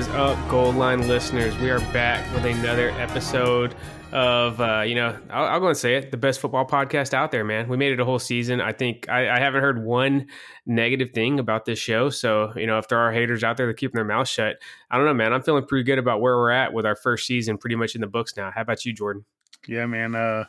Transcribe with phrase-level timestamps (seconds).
[0.00, 1.54] is up, Goal Line listeners?
[1.58, 3.74] We are back with another episode
[4.12, 7.30] of, uh, you know, I'll, I'll, go and say it, the best football podcast out
[7.30, 7.68] there, man.
[7.68, 8.62] We made it a whole season.
[8.62, 10.28] I think I, I, haven't heard one
[10.64, 12.08] negative thing about this show.
[12.08, 14.56] So, you know, if there are haters out there that keeping their mouth shut,
[14.90, 15.34] I don't know, man.
[15.34, 18.00] I'm feeling pretty good about where we're at with our first season, pretty much in
[18.00, 18.50] the books now.
[18.54, 19.26] How about you, Jordan?
[19.68, 20.14] Yeah, man.
[20.14, 20.44] Uh,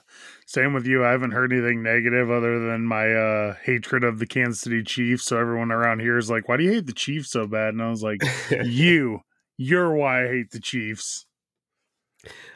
[0.45, 1.03] same with you.
[1.03, 5.25] I haven't heard anything negative other than my uh, hatred of the Kansas City Chiefs.
[5.25, 7.81] So everyone around here is like, "Why do you hate the Chiefs so bad?" And
[7.81, 8.21] I was like,
[8.63, 9.19] "You,
[9.61, 11.25] you're why I hate the Chiefs."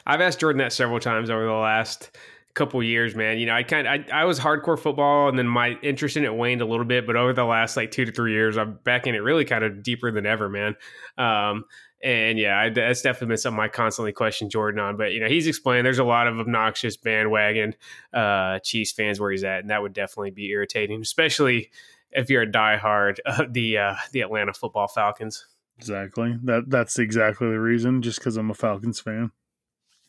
[0.06, 2.16] I've asked Jordan that several times over the last
[2.54, 3.38] couple years, man.
[3.38, 6.34] You know, I kind I, I was hardcore football and then my interest in it
[6.34, 9.06] waned a little bit, but over the last like two to three years, I'm back
[9.06, 10.74] in it really kind of deeper than ever, man.
[11.18, 11.64] Um,
[12.02, 14.96] and yeah, I, that's definitely been something I constantly question Jordan on.
[14.96, 17.74] But you know, he's explained there's a lot of obnoxious bandwagon
[18.12, 21.70] uh, Chiefs fans where he's at, and that would definitely be irritating, especially
[22.10, 25.46] if you're a diehard of the uh, the Atlanta Football Falcons.
[25.78, 26.36] Exactly.
[26.42, 28.02] That that's exactly the reason.
[28.02, 29.30] Just because I'm a Falcons fan.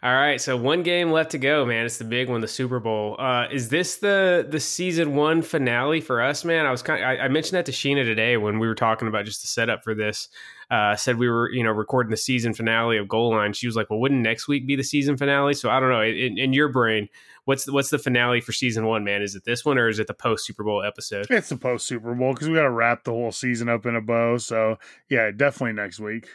[0.00, 1.84] All right, so one game left to go, man.
[1.84, 3.16] It's the big one, the Super Bowl.
[3.18, 6.66] Uh, is this the the season one finale for us, man?
[6.66, 7.02] I was kind.
[7.02, 9.48] Of, I, I, mentioned that to Sheena today when we were talking about just the
[9.48, 10.28] setup for this.
[10.70, 13.52] Uh, said we were, you know, recording the season finale of Goal Line.
[13.52, 16.02] She was like, "Well, wouldn't next week be the season finale?" So I don't know.
[16.02, 17.08] In, in your brain,
[17.46, 19.20] what's the, what's the finale for season one, man?
[19.20, 21.26] Is it this one or is it the post Super Bowl episode?
[21.28, 23.96] It's the post Super Bowl because we got to wrap the whole season up in
[23.96, 24.36] a bow.
[24.36, 26.28] So yeah, definitely next week.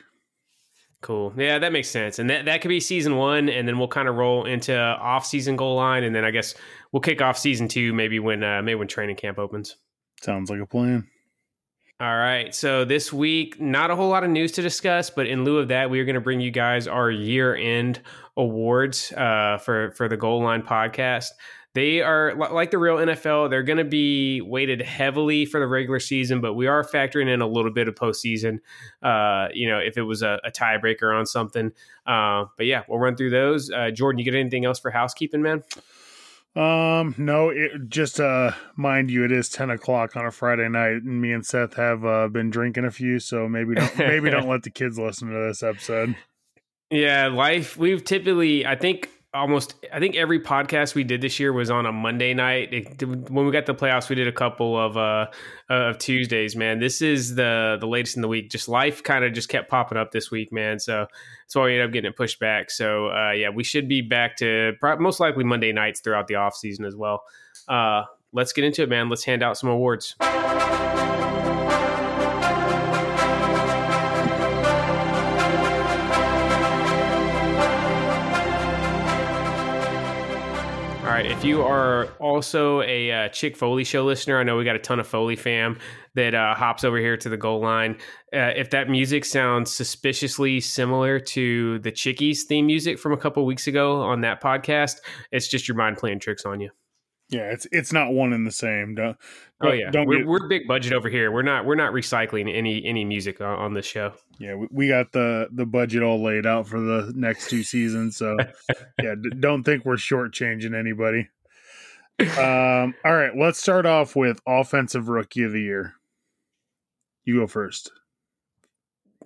[1.03, 1.33] Cool.
[1.35, 2.17] Yeah, that makes sense.
[2.17, 5.25] And that, that could be season one, and then we'll kind of roll into off
[5.25, 6.55] season goal line, and then I guess
[6.93, 9.75] we'll kick off season two maybe when uh, maybe when training camp opens.
[10.21, 11.05] Sounds like a plan.
[11.99, 12.55] All right.
[12.55, 15.67] So this week, not a whole lot of news to discuss, but in lieu of
[15.67, 17.99] that, we are going to bring you guys our year end
[18.37, 21.31] awards uh, for for the Goal Line podcast.
[21.73, 23.49] They are like the real NFL.
[23.49, 27.41] They're going to be weighted heavily for the regular season, but we are factoring in
[27.41, 28.59] a little bit of postseason.
[29.01, 31.71] Uh, you know, if it was a, a tiebreaker on something.
[32.05, 33.71] Uh, but yeah, we'll run through those.
[33.71, 35.63] Uh, Jordan, you get anything else for housekeeping, man?
[36.55, 41.01] Um, no, it just uh mind you, it is ten o'clock on a Friday night,
[41.01, 44.47] and me and Seth have uh been drinking a few, so maybe don't maybe don't
[44.47, 46.15] let the kids listen to this episode.
[46.91, 51.51] Yeah, life we've typically I think almost I think every podcast we did this year
[51.51, 52.73] was on a Monday night.
[52.73, 55.27] It, when we got the playoffs, we did a couple of uh
[55.69, 56.55] of Tuesdays.
[56.55, 58.49] Man, this is the the latest in the week.
[58.49, 60.79] Just life kind of just kept popping up this week, man.
[60.79, 61.07] So
[61.43, 62.69] that's why we ended up getting it pushed back.
[62.71, 66.55] So uh, yeah, we should be back to most likely Monday nights throughout the off
[66.55, 67.23] season as well.
[67.67, 69.09] Uh, let's get into it, man.
[69.09, 70.15] Let's hand out some awards.
[81.23, 81.31] Right.
[81.31, 84.79] If you are also a uh, Chick Foley show listener, I know we got a
[84.79, 85.77] ton of Foley fam
[86.15, 87.97] that uh, hops over here to the goal line.
[88.33, 93.45] Uh, if that music sounds suspiciously similar to the Chickies theme music from a couple
[93.45, 94.97] weeks ago on that podcast,
[95.31, 96.69] it's just your mind playing tricks on you.
[97.33, 98.93] Yeah, it's it's not one and the same.
[98.93, 99.17] Don't,
[99.61, 100.27] oh yeah, don't we're, get...
[100.27, 101.31] we're big budget over here.
[101.31, 104.13] We're not we're not recycling any any music on, on this show.
[104.37, 108.17] Yeah, we, we, got the the budget all laid out for the next two seasons.
[108.17, 108.37] So
[109.01, 111.29] yeah, d- don't think we're shortchanging anybody.
[112.19, 115.95] Um, all right, let's start off with offensive rookie of the year.
[117.25, 117.91] You go first.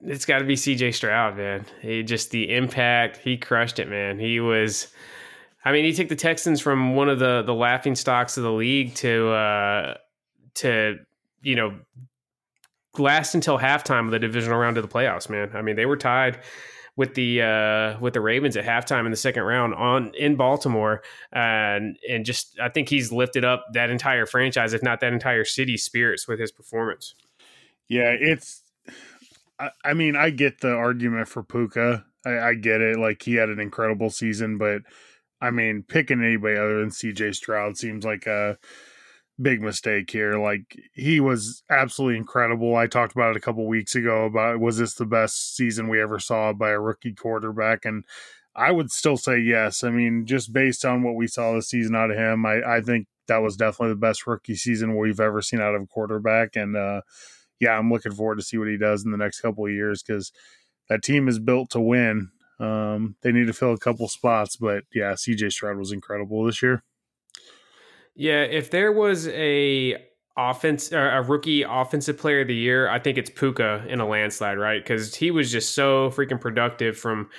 [0.04, 0.94] It's got to be C.J.
[0.94, 1.66] Stroud, man.
[1.82, 3.18] He just the impact.
[3.18, 4.20] He crushed it, man.
[4.20, 4.88] He was
[5.66, 8.52] I mean, he took the Texans from one of the the laughing stocks of the
[8.52, 9.94] league to uh,
[10.56, 10.98] to
[11.42, 11.78] you know
[12.98, 15.30] last until halftime of the divisional round of the playoffs.
[15.30, 16.40] Man, I mean, they were tied
[16.98, 21.04] with the uh, with the Ravens at halftime in the second round on in Baltimore,
[21.32, 25.46] and and just I think he's lifted up that entire franchise, if not that entire
[25.46, 27.14] city's spirits, with his performance.
[27.88, 28.64] Yeah, it's.
[29.60, 32.04] I, I mean, I get the argument for Puka.
[32.26, 32.98] I, I get it.
[32.98, 34.82] Like he had an incredible season, but
[35.42, 38.58] I mean, picking anybody other than CJ Stroud seems like a
[39.40, 40.40] big mistake here.
[40.40, 42.76] Like he was absolutely incredible.
[42.76, 46.02] I talked about it a couple weeks ago about was this the best season we
[46.02, 48.04] ever saw by a rookie quarterback and
[48.56, 49.84] I would still say yes.
[49.84, 52.82] I mean, just based on what we saw this season out of him, I, I
[52.82, 56.56] think that was definitely the best rookie season we've ever seen out of a quarterback.
[56.56, 57.02] And uh,
[57.60, 60.02] yeah, I'm looking forward to see what he does in the next couple of years
[60.02, 60.32] because
[60.90, 62.32] that team is built to win.
[62.60, 66.62] Um, they need to fill a couple spots, but yeah, CJ Stroud was incredible this
[66.62, 66.84] year.
[68.16, 69.96] Yeah, if there was a
[70.36, 74.08] offense or a rookie offensive player of the year, I think it's Puka in a
[74.08, 74.84] landslide, right?
[74.84, 77.30] Because he was just so freaking productive from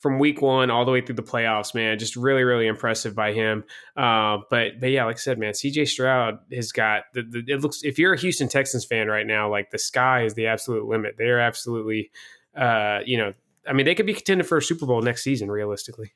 [0.00, 1.98] from week one all the way through the playoffs, man.
[1.98, 3.64] Just really, really impressive by him.
[3.96, 7.60] Uh, but but yeah, like I said, man, CJ Stroud has got the, the, it
[7.60, 10.86] looks if you're a Houston Texans fan right now, like the sky is the absolute
[10.86, 11.14] limit.
[11.18, 12.10] They're absolutely
[12.56, 13.32] uh, you know,
[13.68, 16.12] I mean, they could be contending for a Super Bowl next season, realistically.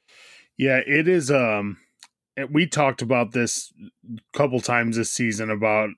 [0.57, 1.79] Yeah, it is um
[2.51, 3.73] we talked about this
[4.17, 5.91] a couple times this season about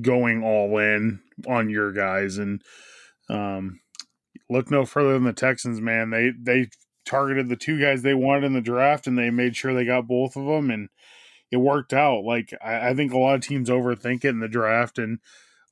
[0.00, 2.62] going all in on your guys and
[3.28, 3.80] um
[4.48, 6.10] look no further than the Texans, man.
[6.10, 6.68] They they
[7.04, 10.08] targeted the two guys they wanted in the draft and they made sure they got
[10.08, 10.88] both of them and
[11.50, 12.24] it worked out.
[12.24, 15.18] Like I, I think a lot of teams overthink it in the draft and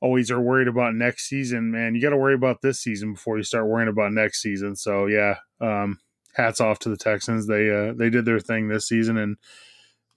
[0.03, 1.71] always are worried about next season.
[1.71, 4.75] Man, you got to worry about this season before you start worrying about next season.
[4.75, 5.99] So yeah, um,
[6.33, 7.47] hats off to the Texans.
[7.47, 9.37] They uh, they did their thing this season and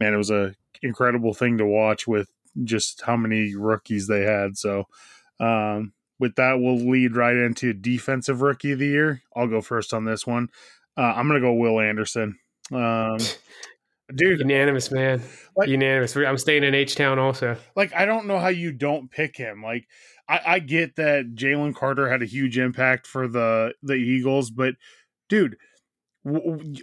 [0.01, 2.29] man, it was a incredible thing to watch with
[2.65, 4.57] just how many rookies they had.
[4.59, 4.85] So
[5.39, 9.23] um, with that, we'll lead right into defensive rookie of the year.
[9.35, 10.49] I'll go first on this one.
[10.97, 12.39] Uh, I'm gonna go Will Anderson.
[12.73, 13.19] Um,
[14.15, 15.23] dude, unanimous, man.
[15.57, 16.17] Like, unanimous.
[16.17, 17.57] I'm staying in H Town also.
[17.75, 19.63] Like, I don't know how you don't pick him.
[19.63, 19.87] Like,
[20.29, 24.75] I, I get that Jalen Carter had a huge impact for the the Eagles, but
[25.29, 25.57] dude,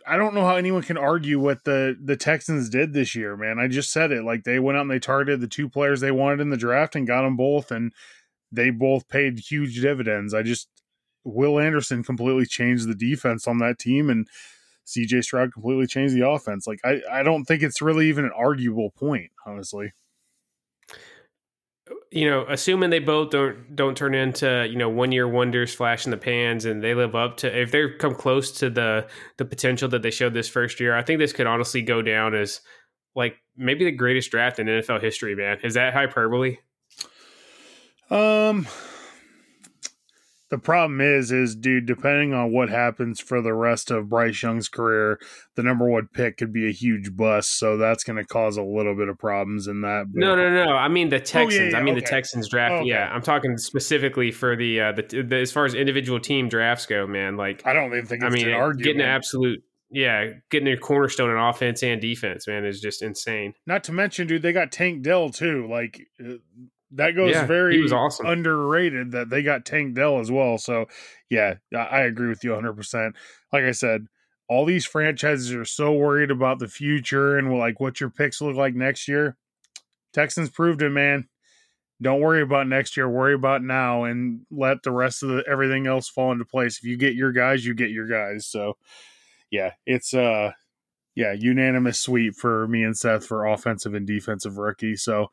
[0.08, 3.60] I don't know how anyone can argue what the the Texans did this year, man.
[3.60, 4.24] I just said it.
[4.24, 6.96] Like they went out and they targeted the two players they wanted in the draft
[6.96, 7.92] and got them both, and
[8.52, 10.34] they both paid huge dividends.
[10.34, 10.70] I just
[11.26, 14.28] Will Anderson completely changed the defense on that team, and
[14.86, 16.68] CJ Stroud completely changed the offense.
[16.68, 19.94] Like I, I don't think it's really even an arguable point, honestly
[22.12, 26.06] you know, assuming they both don't don't turn into you know one year wonders, flash
[26.06, 29.08] in the pans, and they live up to if they come close to the
[29.38, 32.36] the potential that they showed this first year, I think this could honestly go down
[32.36, 32.62] as
[33.16, 35.36] like maybe the greatest draft in NFL history.
[35.36, 36.58] Man, is that hyperbole?
[38.12, 38.68] Um,
[40.54, 44.70] the problem is, is dude, depending on what happens for the rest of Bryce Young's
[44.70, 45.20] career,
[45.56, 47.58] the number one pick could be a huge bust.
[47.58, 50.06] So that's going to cause a little bit of problems in that.
[50.14, 50.20] But...
[50.20, 50.74] No, no, no.
[50.74, 51.60] I mean the Texans.
[51.60, 52.02] Oh, yeah, yeah, I mean okay.
[52.02, 52.72] the Texans draft.
[52.72, 52.90] Oh, okay.
[52.90, 56.86] Yeah, I'm talking specifically for the, uh, the, the as far as individual team drafts
[56.86, 57.36] go, man.
[57.36, 58.24] Like I don't even think.
[58.24, 59.64] I mean, an getting an absolute.
[59.90, 63.54] Yeah, getting a cornerstone in offense and defense, man, is just insane.
[63.68, 65.68] Not to mention, dude, they got Tank Dell too.
[65.68, 66.34] Like uh,
[66.96, 68.26] that goes yeah, very awesome.
[68.26, 70.58] underrated that they got Tank Dell as well.
[70.58, 70.86] So
[71.30, 73.14] yeah, I agree with you 100%.
[73.52, 74.08] Like I said,
[74.48, 78.56] all these franchises are so worried about the future and like what your picks look
[78.56, 79.38] like next year.
[80.14, 81.28] Texans proved it, man.
[82.02, 83.10] Don't worry about next year.
[83.10, 86.78] Worry about now, and let the rest of the everything else fall into place.
[86.78, 88.46] If you get your guys, you get your guys.
[88.46, 88.78] So,
[89.50, 90.52] yeah, it's uh,
[91.16, 94.96] yeah, unanimous sweep for me and Seth for offensive and defensive rookie.
[94.96, 95.28] So,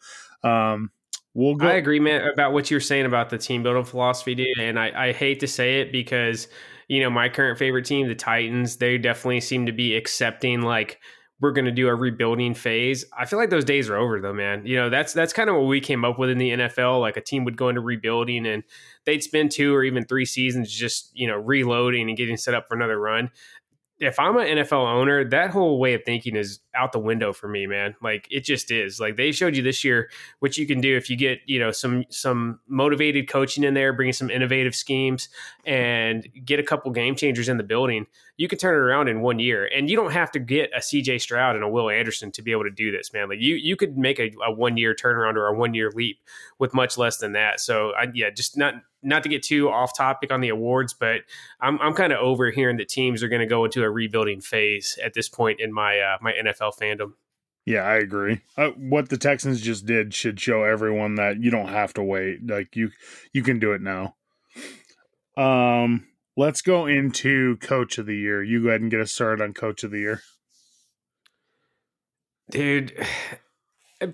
[0.44, 0.92] um,
[1.34, 1.68] We'll go.
[1.68, 4.58] I agree, man, about what you're saying about the team building philosophy, dude.
[4.58, 6.48] And I, I hate to say it because,
[6.88, 10.98] you know, my current favorite team, the Titans, they definitely seem to be accepting like
[11.40, 13.04] we're going to do a rebuilding phase.
[13.16, 14.66] I feel like those days are over though, man.
[14.66, 17.00] You know, that's that's kind of what we came up with in the NFL.
[17.00, 18.64] Like a team would go into rebuilding and
[19.06, 22.66] they'd spend two or even three seasons just, you know, reloading and getting set up
[22.68, 23.30] for another run
[24.00, 27.48] if I'm an NFL owner, that whole way of thinking is out the window for
[27.48, 27.94] me, man.
[28.02, 29.00] Like it just is.
[29.00, 31.70] Like they showed you this year what you can do if you get, you know,
[31.70, 35.28] some some motivated coaching in there, bringing some innovative schemes
[35.64, 38.06] and get a couple game changers in the building.
[38.36, 39.68] You can turn it around in one year.
[39.74, 42.52] And you don't have to get a CJ Stroud and a Will Anderson to be
[42.52, 43.28] able to do this, man.
[43.28, 46.20] Like you you could make a, a one year turnaround or a one year leap
[46.58, 47.60] with much less than that.
[47.60, 51.22] So I, yeah, just not not to get too off topic on the awards, but
[51.60, 54.40] I'm I'm kind of over hearing that teams are going to go into a rebuilding
[54.40, 57.12] phase at this point in my uh, my NFL fandom.
[57.66, 58.40] Yeah, I agree.
[58.56, 62.46] Uh, what the Texans just did should show everyone that you don't have to wait.
[62.46, 62.90] Like you
[63.32, 64.16] you can do it now.
[65.36, 68.42] Um, let's go into coach of the year.
[68.42, 70.22] You go ahead and get us started on coach of the year.
[72.50, 73.06] Dude,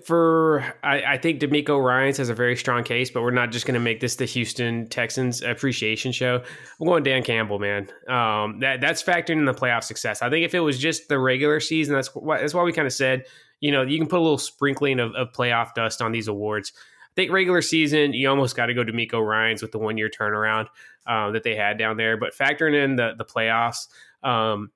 [0.05, 3.65] for I, I think DeMeco Ryans has a very strong case, but we're not just
[3.65, 6.43] going to make this the Houston Texans appreciation show.
[6.79, 7.89] I'm going Dan Campbell, man.
[8.07, 10.21] Um, that that's factoring in the playoff success.
[10.21, 12.85] I think if it was just the regular season, that's why that's why we kind
[12.85, 13.25] of said,
[13.61, 16.73] you know, you can put a little sprinkling of, of playoff dust on these awards.
[16.75, 20.09] I think regular season, you almost got to go DeMeco Ryans with the one year
[20.09, 20.67] turnaround
[21.07, 22.17] um, that they had down there.
[22.17, 23.87] But factoring in the the playoffs,
[24.21, 24.69] um,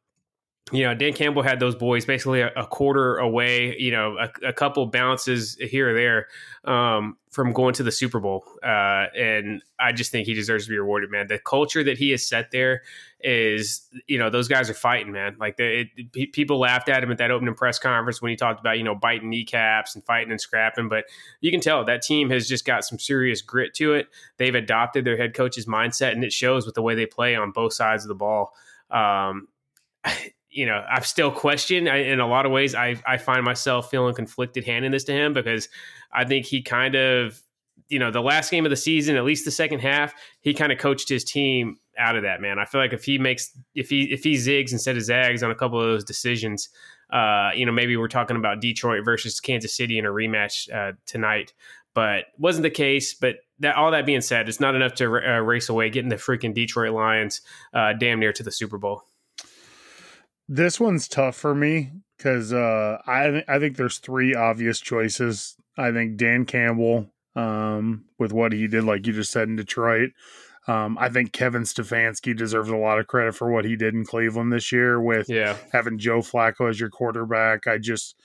[0.71, 4.47] you know, Dan Campbell had those boys basically a, a quarter away, you know, a,
[4.47, 6.27] a, couple bounces here or there
[6.63, 8.45] um, from going to the Super Bowl.
[8.63, 11.27] Uh, and I just think he deserves to be rewarded, man.
[11.27, 12.83] The culture that he has set there
[13.19, 15.35] is, you know, those guys are fighting, man.
[15.37, 18.61] Like they, it, people laughed at him at that opening press conference when he talked
[18.61, 20.87] about, you know, biting kneecaps and fighting and scrapping.
[20.87, 21.03] But
[21.41, 24.07] you can tell that team has just got some serious grit to it.
[24.37, 27.51] They've adopted their head coach's mindset, and it shows with the way they play on
[27.51, 28.53] both sides of the ball.
[28.89, 29.49] Um,
[30.51, 32.75] you know, I've still questioned I, in a lot of ways.
[32.75, 35.69] I I find myself feeling conflicted handing this to him because
[36.13, 37.41] I think he kind of,
[37.87, 40.71] you know, the last game of the season, at least the second half, he kind
[40.71, 42.41] of coached his team out of that.
[42.41, 45.41] Man, I feel like if he makes if he if he zigs instead of zags
[45.41, 46.69] on a couple of those decisions,
[47.11, 50.93] uh, you know, maybe we're talking about Detroit versus Kansas City in a rematch uh,
[51.05, 51.53] tonight.
[51.93, 53.13] But wasn't the case.
[53.13, 56.15] But that all that being said, it's not enough to uh, race away getting the
[56.15, 57.41] freaking Detroit Lions
[57.73, 59.03] uh, damn near to the Super Bowl.
[60.53, 65.55] This one's tough for me because uh, I th- I think there's three obvious choices.
[65.77, 70.09] I think Dan Campbell, um, with what he did, like you just said in Detroit.
[70.67, 74.05] Um, I think Kevin Stefanski deserves a lot of credit for what he did in
[74.05, 75.55] Cleveland this year with yeah.
[75.71, 77.65] having Joe Flacco as your quarterback.
[77.65, 78.19] I just,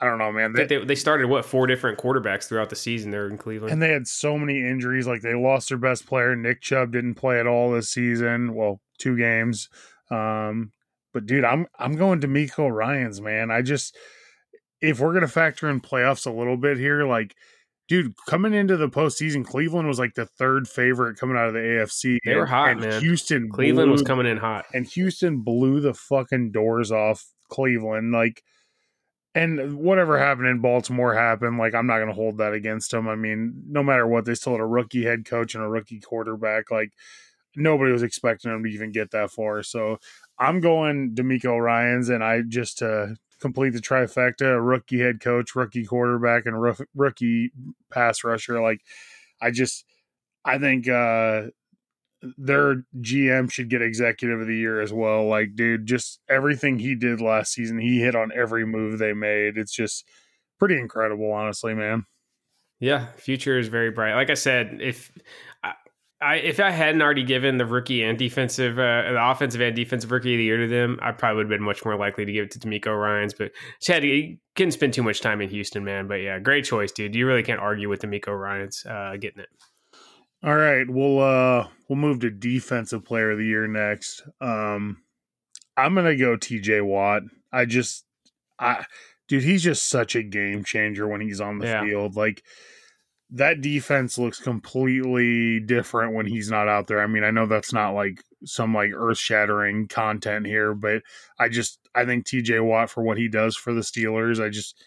[0.00, 0.54] I don't know, man.
[0.54, 3.82] They, they, they started what four different quarterbacks throughout the season there in Cleveland, and
[3.82, 5.06] they had so many injuries.
[5.06, 8.54] Like they lost their best player, Nick Chubb didn't play at all this season.
[8.54, 9.68] Well, two games.
[10.10, 10.72] Um,
[11.16, 13.50] but dude, I'm I'm going DeMeco Ryans, man.
[13.50, 13.96] I just
[14.82, 17.34] if we're gonna factor in playoffs a little bit here, like
[17.88, 21.60] dude, coming into the postseason, Cleveland was like the third favorite coming out of the
[21.60, 22.18] AFC.
[22.22, 23.00] They were hot, and man.
[23.00, 28.12] Houston, Cleveland blew, was coming in hot, and Houston blew the fucking doors off Cleveland.
[28.12, 28.42] Like,
[29.34, 31.56] and whatever happened in Baltimore happened.
[31.56, 33.08] Like, I'm not gonna hold that against them.
[33.08, 36.00] I mean, no matter what, they still had a rookie head coach and a rookie
[36.00, 36.70] quarterback.
[36.70, 36.92] Like,
[37.56, 39.62] nobody was expecting them to even get that far.
[39.62, 39.96] So
[40.38, 43.08] I'm going DeMeco Ryans, and I just uh,
[43.40, 46.60] complete the trifecta: rookie head coach, rookie quarterback, and
[46.94, 47.52] rookie
[47.90, 48.60] pass rusher.
[48.60, 48.82] Like,
[49.40, 49.84] I just,
[50.44, 51.48] I think uh,
[52.36, 55.26] their GM should get executive of the year as well.
[55.26, 59.56] Like, dude, just everything he did last season, he hit on every move they made.
[59.56, 60.06] It's just
[60.58, 62.04] pretty incredible, honestly, man.
[62.78, 64.14] Yeah, future is very bright.
[64.14, 65.10] Like I said, if
[66.20, 70.10] I, if I hadn't already given the rookie and defensive, uh, the offensive and defensive
[70.10, 72.32] rookie of the year to them, I probably would have been much more likely to
[72.32, 73.34] give it to DeMeco Ryans.
[73.34, 76.08] But Chad, he couldn't spend too much time in Houston, man.
[76.08, 77.14] But yeah, great choice, dude.
[77.14, 79.48] You really can't argue with DeMeco Ryans uh, getting it.
[80.42, 84.22] All right, we'll uh we'll move to defensive player of the year next.
[84.40, 85.02] Um,
[85.76, 86.82] I'm gonna go T.J.
[86.82, 87.22] Watt.
[87.52, 88.04] I just,
[88.58, 88.86] I,
[89.28, 91.84] dude, he's just such a game changer when he's on the yeah.
[91.84, 92.16] field.
[92.16, 92.42] Like
[93.30, 97.00] that defense looks completely different when he's not out there.
[97.00, 101.02] I mean, I know that's not like some like earth shattering content here, but
[101.38, 104.82] I just I think TJ Watt for what he does for the Steelers, I just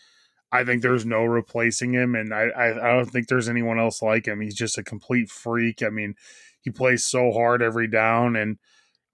[0.52, 4.02] I think there's no replacing him, and I I, I don't think there's anyone else
[4.02, 4.40] like him.
[4.40, 5.84] He's just a complete freak.
[5.84, 6.16] I mean,
[6.62, 8.58] he plays so hard every down, and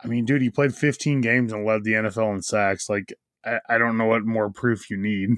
[0.04, 2.90] I mean, dude, he played 15 games and led the NFL in sacks.
[2.90, 3.14] Like,
[3.44, 5.38] I, I don't know what more proof you need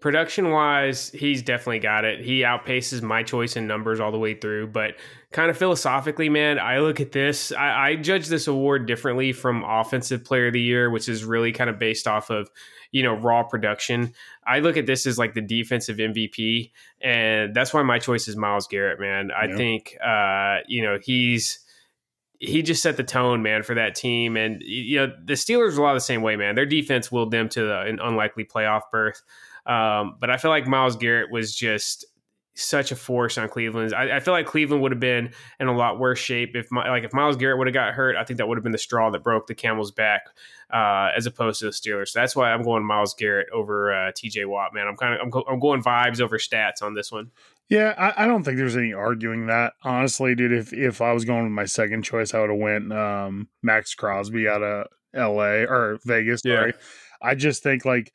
[0.00, 2.24] production wise, he's definitely got it.
[2.24, 4.68] He outpaces my choice in numbers all the way through.
[4.68, 4.94] But
[5.32, 9.64] kind of philosophically, man, I look at this, I, I, judge this award differently from
[9.64, 12.48] Offensive Player of the Year, which is really kind of based off of,
[12.92, 14.14] you know, raw production.
[14.46, 16.70] I look at this as like the defensive MVP.
[17.00, 19.30] And that's why my choice is Myles Garrett, man.
[19.30, 19.56] I yeah.
[19.56, 21.60] think, uh, you know, he's
[22.40, 24.36] he just set the tone, man, for that team.
[24.36, 26.54] And you know, the Steelers are a lot of the same way, man.
[26.54, 29.22] Their defense willed them to the, an unlikely playoff berth.
[29.68, 32.06] Um, but I feel like Myles Garrett was just
[32.58, 33.94] such a force on Cleveland.
[33.94, 36.88] I, I, feel like Cleveland would have been in a lot worse shape if my,
[36.88, 38.16] like if Myles Garrett would have got hurt.
[38.16, 40.22] I think that would have been the straw that broke the camel's back,
[40.72, 42.08] uh, as opposed to the Steelers.
[42.08, 44.46] So that's why I'm going Myles Garrett over uh, T.J.
[44.46, 44.74] Watt.
[44.74, 47.30] Man, I'm kind of I'm, I'm, going vibes over stats on this one.
[47.68, 49.74] Yeah, I, I, don't think there's any arguing that.
[49.84, 52.92] Honestly, dude, if if I was going with my second choice, I would have went
[52.92, 55.64] um, Maxx Crosby out of L.A.
[55.64, 56.40] or Vegas.
[56.40, 57.28] Sorry, yeah.
[57.28, 58.12] I just think like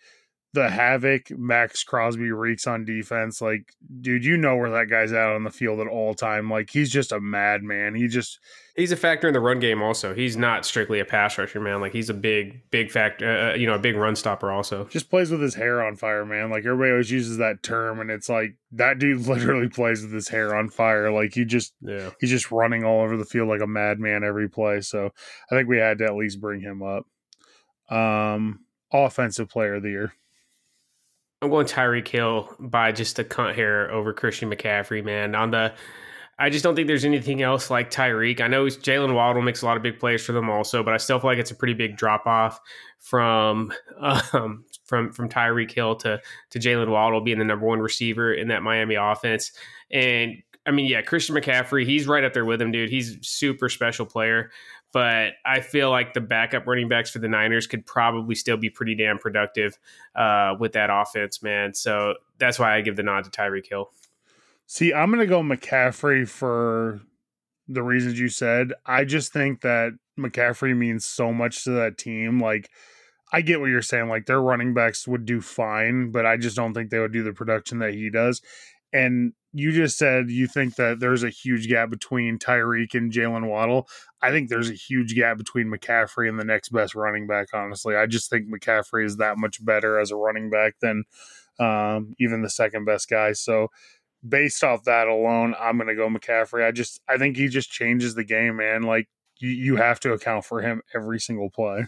[0.54, 3.42] the havoc Maxx Crosby wreaks on defense.
[3.42, 6.50] Like, dude, you know where that guy's at on the field at all time.
[6.50, 7.96] Like, he's just a madman.
[7.96, 8.40] He just
[8.76, 9.82] he's a factor in the run game.
[9.82, 11.82] Also, he's not strictly a pass rusher, man.
[11.82, 13.30] Like, he's a big, big factor.
[13.30, 14.52] Uh, uh, you know, a big run stopper.
[14.52, 16.50] Also, just plays with his hair on fire, man.
[16.50, 20.28] Like everybody always uses that term, and it's like that dude literally plays with his
[20.28, 21.12] hair on fire.
[21.12, 24.50] Like he just, yeah, he's just running all over the field like a madman every
[24.50, 24.82] play.
[24.82, 25.10] So
[25.52, 27.06] I think we had to at least bring him up.
[27.96, 30.14] Um, offensive player of the year.
[31.44, 35.36] I'm going Tyreek Hill by just a cunt hair over Christian McCaffrey, man.
[35.36, 35.74] On the,
[36.40, 38.40] I just don't think there's anything else like Tyreek.
[38.40, 40.98] I know Jaylen Waddle makes a lot of big plays for them also, but I
[40.98, 42.62] still feel like it's a pretty big drop off
[43.00, 46.22] from um, from from Tyreek Hill to
[46.52, 49.52] to Jaylen Waddle being the number one receiver in that Miami offense.
[49.92, 52.90] And I mean, yeah, Christian McCaffrey, he's right up there with him, dude.
[52.90, 54.50] He's super special player.
[54.94, 58.70] But I feel like the backup running backs for the Niners could probably still be
[58.70, 59.78] pretty damn productive
[60.16, 61.74] uh, with that offense, man.
[61.74, 63.90] So that's why I give the nod to Tyreek Hill.
[64.68, 67.02] See, I'm going to go McCaffrey for
[67.68, 68.74] the reasons you said.
[68.86, 72.40] I just think that McCaffrey means so much to that team.
[72.40, 72.70] Like,
[73.32, 74.10] I get what you're saying.
[74.10, 77.24] Like, their running backs would do fine, but I just don't think they would do
[77.24, 78.44] the production that he does.
[78.94, 83.48] And you just said you think that there's a huge gap between Tyreek and Jaylen
[83.48, 83.88] Waddle.
[84.22, 87.96] I think there's a huge gap between McCaffrey and the next best running back, honestly.
[87.96, 91.04] I just think McCaffrey is that much better as a running back than
[91.60, 93.34] um, even the second best guy.
[93.34, 93.68] So,
[94.28, 96.66] based off that alone, I'm going to go McCaffrey.
[96.66, 98.82] I just, I think he just changes the game, man.
[98.82, 99.08] Like,
[99.38, 101.88] you, you have to account for him every single play.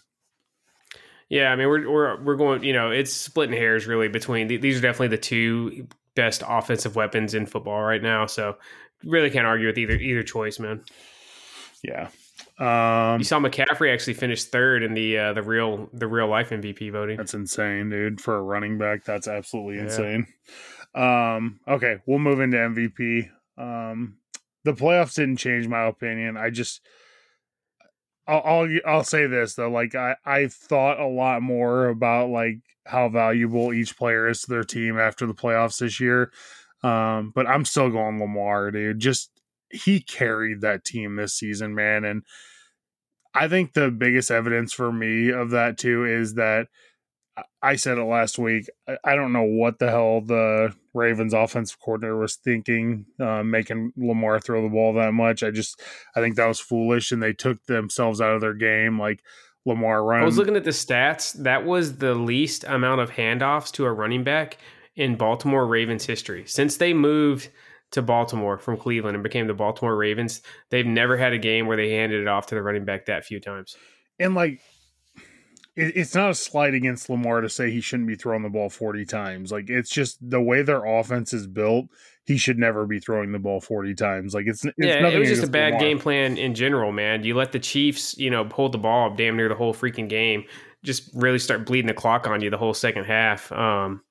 [1.29, 2.63] Yeah, I mean we're we're we're going.
[2.63, 7.33] You know, it's splitting hairs really between these are definitely the two best offensive weapons
[7.33, 8.25] in football right now.
[8.25, 8.57] So
[9.03, 10.83] really can't argue with either either choice, man.
[11.83, 12.09] Yeah.
[12.57, 16.49] Um, you saw McCaffrey actually finish third in the uh, the real the real life
[16.49, 17.17] MVP voting.
[17.17, 18.21] That's insane, dude.
[18.21, 20.27] For a running back, that's absolutely insane.
[20.93, 23.29] Um, okay, we'll move into MVP.
[23.57, 24.17] Um,
[24.63, 26.37] the playoffs didn't change my opinion.
[26.37, 26.81] I just
[28.27, 32.59] I'll, I'll I'll say this though, like I I thought a lot more about like
[32.85, 36.31] how valuable each player is to their team after the playoffs this year.
[36.83, 38.99] Um, but I'm still going Lamar, dude.
[38.99, 39.31] Just
[39.69, 42.23] he carried that team this season, man, and
[43.33, 46.67] I think the biggest evidence for me of that too is that
[47.61, 48.69] I said it last week.
[49.03, 54.39] I don't know what the hell the Ravens offensive coordinator was thinking, uh, making Lamar
[54.39, 55.43] throw the ball that much.
[55.43, 55.81] I just,
[56.15, 58.99] I think that was foolish, and they took themselves out of their game.
[58.99, 59.21] Like
[59.65, 60.23] Lamar running.
[60.23, 61.33] I was looking at the stats.
[61.33, 64.57] That was the least amount of handoffs to a running back
[64.95, 67.49] in Baltimore Ravens history since they moved
[67.91, 70.41] to Baltimore from Cleveland and became the Baltimore Ravens.
[70.69, 73.25] They've never had a game where they handed it off to the running back that
[73.25, 73.75] few times.
[74.19, 74.61] And like
[75.75, 79.05] it's not a slight against Lamar to say he shouldn't be throwing the ball 40
[79.05, 79.51] times.
[79.51, 81.87] Like it's just the way their offense is built.
[82.23, 84.33] He should never be throwing the ball 40 times.
[84.33, 85.79] Like it's, it's yeah, it was just a bad Lamar.
[85.79, 87.23] game plan in general, man.
[87.23, 90.45] You let the Chiefs, you know, hold the ball damn near the whole freaking game.
[90.83, 93.51] Just really start bleeding the clock on you the whole second half.
[93.51, 94.01] Um,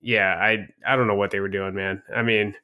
[0.00, 2.02] yeah, I I don't know what they were doing, man.
[2.14, 2.54] I mean,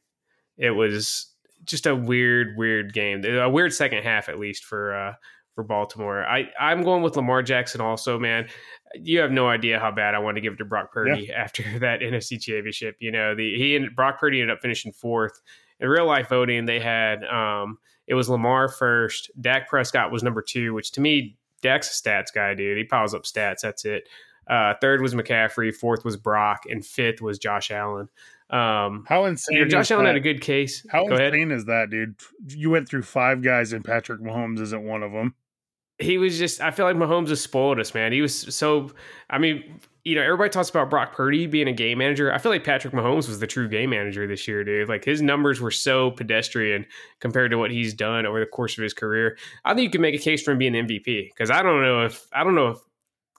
[0.57, 1.33] it was
[1.65, 3.25] just a weird, weird game.
[3.25, 5.15] A weird second half, at least for uh,
[5.61, 6.25] for Baltimore.
[6.25, 8.49] I I'm going with Lamar Jackson also, man.
[8.95, 11.35] You have no idea how bad I want to give it to Brock Purdy yeah.
[11.37, 12.97] after that NFC Championship.
[12.99, 15.41] You know, the he and Brock Purdy ended up finishing fourth.
[15.79, 20.43] In real life voting, they had um it was Lamar first, Dak Prescott was number
[20.43, 22.79] two, which to me, Dak's a stats guy, dude.
[22.79, 23.61] He piles up stats.
[23.61, 24.09] That's it.
[24.49, 28.09] Uh, third was McCaffrey, fourth was Brock, and fifth was Josh Allen.
[28.49, 29.59] Um, how insane!
[29.59, 30.15] You know, Josh Allen that?
[30.15, 30.85] had a good case.
[30.91, 31.59] How Go insane ahead.
[31.59, 32.17] is that, dude?
[32.49, 35.35] You went through five guys, and Patrick Mahomes isn't one of them
[36.01, 38.13] he was just I feel like Mahomes has spoiled us, man.
[38.13, 38.91] He was so
[39.29, 42.33] I mean, you know, everybody talks about Brock Purdy being a game manager.
[42.33, 44.89] I feel like Patrick Mahomes was the true game manager this year, dude.
[44.89, 46.87] Like his numbers were so pedestrian
[47.21, 49.37] compared to what he's done over the course of his career.
[49.65, 52.05] I think you can make a case for him being MVP because I don't know
[52.05, 52.79] if I don't know if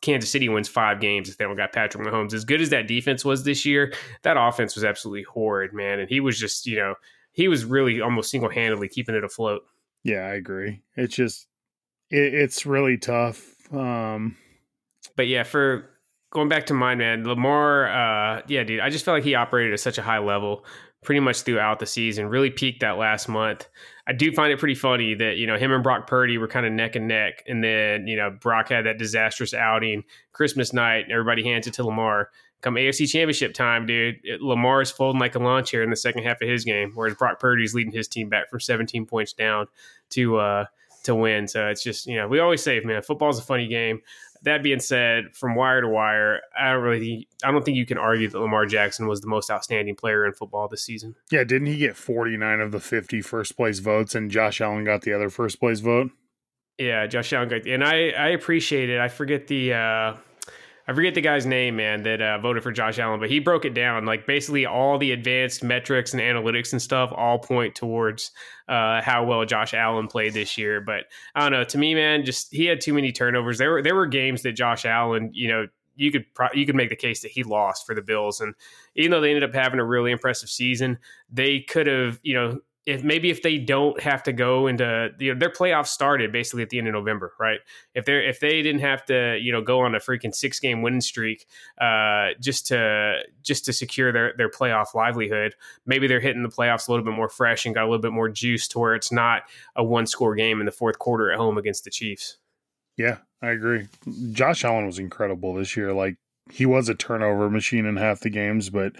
[0.01, 2.33] Kansas City wins five games if they don't got Patrick Mahomes.
[2.33, 3.93] As good as that defense was this year,
[4.23, 5.99] that offense was absolutely horrid, man.
[5.99, 6.95] And he was just, you know,
[7.31, 9.63] he was really almost single handedly keeping it afloat.
[10.03, 10.81] Yeah, I agree.
[10.95, 11.47] It's just
[12.11, 13.55] it, it's really tough.
[13.73, 14.37] Um,
[15.15, 15.89] but yeah, for
[16.31, 19.73] going back to mine, man, Lamar, uh, yeah, dude, I just felt like he operated
[19.73, 20.65] at such a high level
[21.03, 22.27] pretty much throughout the season.
[22.27, 23.67] Really peaked that last month.
[24.07, 26.65] I do find it pretty funny that you know him and Brock Purdy were kind
[26.65, 31.03] of neck and neck, and then you know Brock had that disastrous outing Christmas night,
[31.03, 32.29] and everybody hands it to Lamar.
[32.61, 35.95] Come AFC Championship time, dude, it, Lamar is folding like a lawn chair in the
[35.95, 39.07] second half of his game, whereas Brock Purdy is leading his team back from 17
[39.07, 39.65] points down
[40.11, 40.65] to uh,
[41.03, 41.47] to win.
[41.47, 44.01] So it's just, you know, we always say, man, football's a funny game.
[44.43, 47.99] That being said, from wire to wire, I don't really, I don't think you can
[47.99, 51.15] argue that Lamar Jackson was the most outstanding player in football this season.
[51.31, 55.01] Yeah, didn't he get 49 of the 50 first place votes and Josh Allen got
[55.03, 56.09] the other first place vote?
[56.79, 58.99] Yeah, Josh Allen got, and I, I appreciate it.
[58.99, 60.13] I forget the, uh,
[60.87, 63.65] I forget the guy's name, man, that uh, voted for Josh Allen, but he broke
[63.65, 64.05] it down.
[64.05, 68.31] Like basically, all the advanced metrics and analytics and stuff all point towards
[68.67, 70.81] uh, how well Josh Allen played this year.
[70.81, 71.63] But I don't know.
[71.63, 73.57] To me, man, just he had too many turnovers.
[73.57, 76.75] There were there were games that Josh Allen, you know, you could pro- you could
[76.75, 78.55] make the case that he lost for the Bills, and
[78.95, 80.97] even though they ended up having a really impressive season,
[81.31, 85.33] they could have, you know, if maybe if they don't have to go into you
[85.33, 87.59] know their playoffs started basically at the end of November, right?
[87.93, 90.81] If they if they didn't have to you know go on a freaking six game
[90.81, 91.45] winning streak
[91.79, 96.87] uh, just to just to secure their their playoff livelihood, maybe they're hitting the playoffs
[96.87, 99.11] a little bit more fresh and got a little bit more juice to where it's
[99.11, 99.43] not
[99.75, 102.37] a one score game in the fourth quarter at home against the Chiefs.
[102.97, 103.87] Yeah, I agree.
[104.31, 105.93] Josh Allen was incredible this year.
[105.93, 106.17] Like
[106.51, 108.93] he was a turnover machine in half the games, but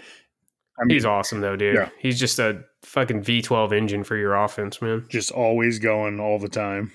[0.78, 1.74] I mean, he's awesome though, dude.
[1.74, 1.88] Yeah.
[1.98, 5.06] He's just a fucking V12 engine for your offense, man.
[5.08, 6.92] Just always going all the time.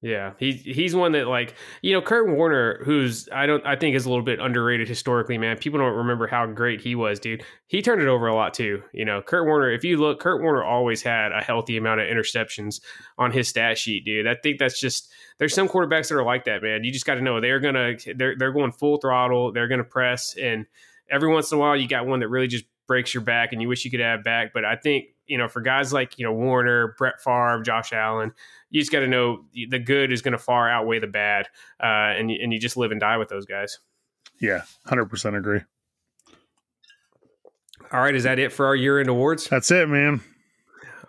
[0.00, 3.96] Yeah, he he's one that like you know Kurt Warner, who's I don't I think
[3.96, 5.58] is a little bit underrated historically, man.
[5.58, 7.42] People don't remember how great he was, dude.
[7.66, 8.80] He turned it over a lot too.
[8.92, 9.72] You know, Kurt Warner.
[9.72, 12.80] If you look, Kurt Warner always had a healthy amount of interceptions
[13.18, 14.28] on his stat sheet, dude.
[14.28, 16.84] I think that's just there's some quarterbacks that are like that, man.
[16.84, 20.36] You just got to know they're gonna they're they're going full throttle, they're gonna press,
[20.40, 20.66] and
[21.10, 23.62] every once in a while you got one that really just breaks your back and
[23.62, 24.52] you wish you could have back.
[24.52, 28.32] But I think, you know, for guys like, you know, Warner, Brett Favre, Josh Allen,
[28.70, 31.46] you just got to know the good is going to far outweigh the bad.
[31.80, 33.78] Uh, and, and you just live and die with those guys.
[34.40, 35.60] Yeah, 100% agree.
[37.92, 38.14] All right.
[38.14, 39.48] Is that it for our year end awards?
[39.48, 40.20] That's it, man.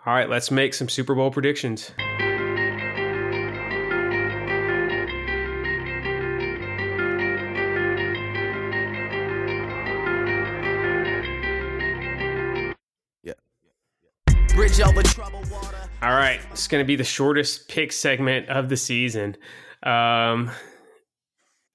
[0.06, 0.28] All right.
[0.28, 1.92] Let's make some Super Bowl predictions.
[16.02, 19.36] All right, it's going to be the shortest pick segment of the season.
[19.82, 20.50] Um,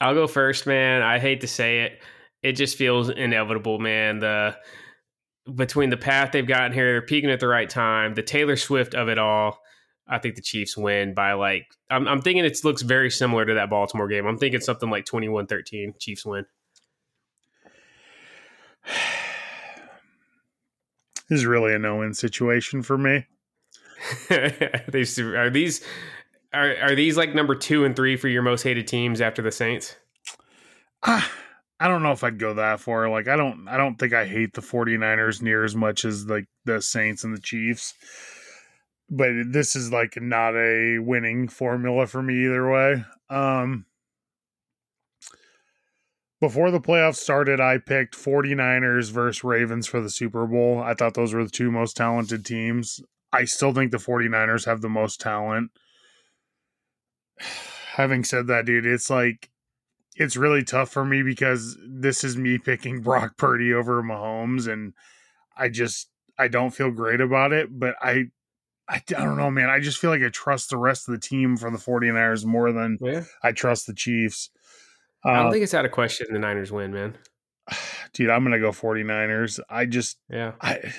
[0.01, 1.03] I'll go first, man.
[1.03, 2.01] I hate to say it,
[2.41, 4.19] it just feels inevitable, man.
[4.19, 4.55] The
[5.53, 8.15] between the path they've gotten here, they're peaking at the right time.
[8.15, 9.59] The Taylor Swift of it all.
[10.07, 13.53] I think the Chiefs win by like I'm, I'm thinking it looks very similar to
[13.53, 14.25] that Baltimore game.
[14.25, 16.45] I'm thinking something like 21-13 Chiefs win.
[21.27, 23.25] This is really a no-win situation for me.
[24.89, 25.83] these are these
[26.53, 29.51] are are these like number two and three for your most hated teams after the
[29.51, 29.95] Saints?
[31.03, 31.21] Uh,
[31.79, 33.09] I don't know if I'd go that far.
[33.09, 36.45] Like I don't I don't think I hate the 49ers near as much as like
[36.65, 37.93] the Saints and the Chiefs.
[39.09, 43.03] But this is like not a winning formula for me either way.
[43.29, 43.85] Um
[46.41, 50.79] before the playoffs started, I picked 49ers versus Ravens for the Super Bowl.
[50.79, 53.01] I thought those were the two most talented teams.
[53.31, 55.71] I still think the 49ers have the most talent.
[57.93, 59.49] Having said that, dude, it's like
[60.15, 64.93] it's really tough for me because this is me picking Brock Purdy over Mahomes and
[65.57, 68.25] I just I don't feel great about it, but I
[68.87, 69.69] I, I don't know, man.
[69.69, 72.71] I just feel like I trust the rest of the team for the 49ers more
[72.71, 73.23] than yeah.
[73.41, 74.51] I trust the Chiefs.
[75.23, 77.17] I don't uh, think it's out of question the Niners win, man.
[78.13, 79.59] Dude, I'm going to go 49ers.
[79.69, 80.53] I just Yeah.
[80.61, 80.93] I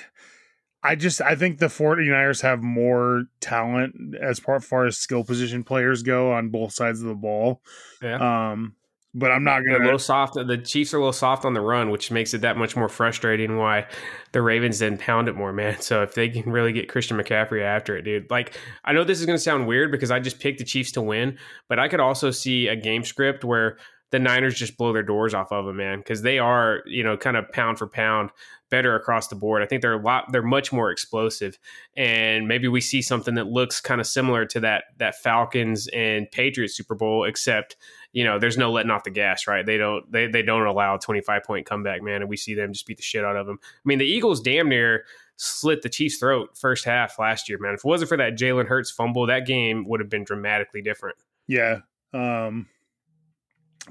[0.87, 6.01] I just I think the 49ers have more talent as far as skill position players
[6.01, 7.61] go on both sides of the ball.
[8.01, 8.51] Yeah.
[8.51, 8.75] Um
[9.13, 9.83] but I'm not going to.
[9.83, 10.35] A little soft.
[10.35, 12.87] The Chiefs are a little soft on the run, which makes it that much more
[12.87, 13.57] frustrating.
[13.57, 13.87] Why
[14.31, 15.77] the Ravens didn't pound it more, man.
[15.81, 18.29] So if they can really get Christian McCaffrey after it, dude.
[18.29, 20.91] Like I know this is going to sound weird because I just picked the Chiefs
[20.93, 23.77] to win, but I could also see a game script where
[24.11, 27.17] the Niners just blow their doors off of them, man, because they are, you know,
[27.17, 28.29] kind of pound for pound
[28.69, 29.61] better across the board.
[29.61, 31.57] I think they're a lot, they're much more explosive,
[31.95, 36.29] and maybe we see something that looks kind of similar to that that Falcons and
[36.31, 37.77] Patriots Super Bowl, except
[38.13, 39.65] you know, there's no letting off the gas, right?
[39.65, 42.73] They don't they they don't allow a 25 point comeback, man, and we see them
[42.73, 43.59] just beat the shit out of them.
[43.61, 45.03] I mean, the Eagles damn near
[45.35, 47.73] slit the Chiefs' throat first half last year, man.
[47.73, 51.17] If it wasn't for that Jalen Hurts fumble, that game would have been dramatically different.
[51.47, 51.81] Yeah.
[52.13, 52.67] Um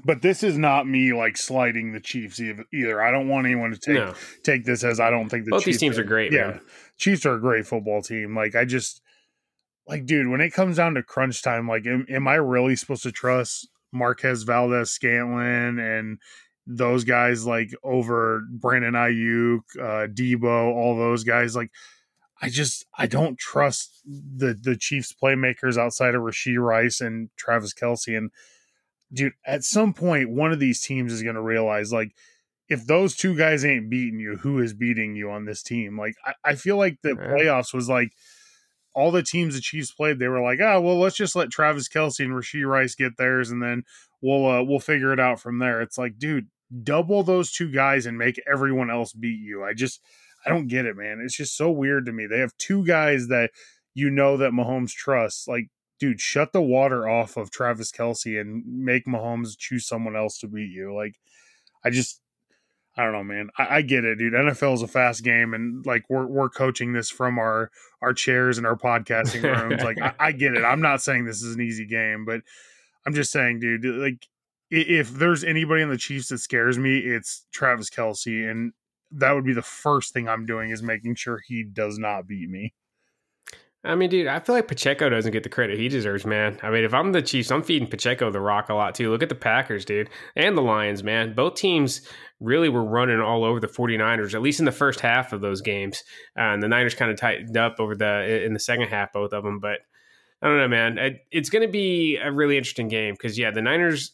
[0.05, 3.01] but this is not me like sliding the Chiefs either.
[3.01, 4.13] I don't want anyone to take no.
[4.43, 6.31] take this as I don't think the both Chiefs these teams are, are great.
[6.31, 6.61] Yeah, man.
[6.97, 8.35] Chiefs are a great football team.
[8.35, 9.01] Like I just
[9.87, 13.03] like, dude, when it comes down to crunch time, like, am, am I really supposed
[13.03, 16.19] to trust Marquez Valdes-Scantling and
[16.65, 21.55] those guys like over Brandon Aiyuk, uh, Deebo, all those guys?
[21.55, 21.71] Like,
[22.41, 27.73] I just I don't trust the the Chiefs playmakers outside of Rashee Rice and Travis
[27.73, 28.29] Kelce and
[29.11, 32.13] dude, at some point, one of these teams is going to realize, like,
[32.69, 35.97] if those two guys ain't beating you, who is beating you on this team?
[35.97, 38.11] Like, I, I feel like the playoffs was like
[38.97, 41.87] all the teams the Chiefs played, they were like, oh, well, let's just let Travis
[41.87, 43.83] Kelce and Rashee Rice get theirs, and then
[44.23, 45.81] we'll uh, we'll figure it out from there.
[45.81, 46.47] It's like, dude,
[46.83, 49.63] double those two guys and make everyone else beat you.
[49.63, 50.01] I just
[50.43, 51.21] I don't get it, man.
[51.23, 52.25] It's just so weird to me.
[52.25, 53.51] They have two guys that
[53.93, 55.47] you know that Mahomes trusts.
[55.47, 60.39] Like dude, shut the water off of Travis Kelce and make Mahomes choose someone else
[60.39, 60.95] to beat you.
[60.95, 61.15] Like,
[61.83, 62.21] I just,
[62.95, 63.49] I don't know, man.
[63.57, 64.33] I, I, get it, dude.
[64.33, 67.69] NFL is a fast game, and like we're we're coaching this from our
[68.01, 69.83] our chairs and our podcasting rooms.
[69.83, 70.63] like I, I, get it.
[70.63, 72.41] I'm not saying this is an easy game, but
[73.05, 73.85] I'm just saying, dude.
[73.85, 74.27] Like
[74.69, 78.73] if there's anybody in the Chiefs that scares me, it's Travis Kelce, and
[79.11, 82.49] that would be the first thing I'm doing is making sure he does not beat
[82.49, 82.73] me.
[83.87, 86.59] I mean, dude, I feel like Pacheco doesn't get the credit he deserves, man.
[86.61, 89.09] I mean, if I'm the Chiefs, I'm feeding Pacheco the rock a lot too.
[89.09, 91.33] Look at the Packers, dude, and the Lions, man.
[91.33, 92.01] Both teams
[92.41, 95.61] really were running all over the 49ers, at least in the first half of those
[95.61, 96.03] games.
[96.37, 99.31] Uh, and the Niners kind of tightened up over the in the second half, both
[99.31, 99.59] of them.
[99.59, 99.79] But
[100.41, 101.19] I don't know, man.
[101.31, 104.11] It's going to be a really interesting game because, yeah, the Niners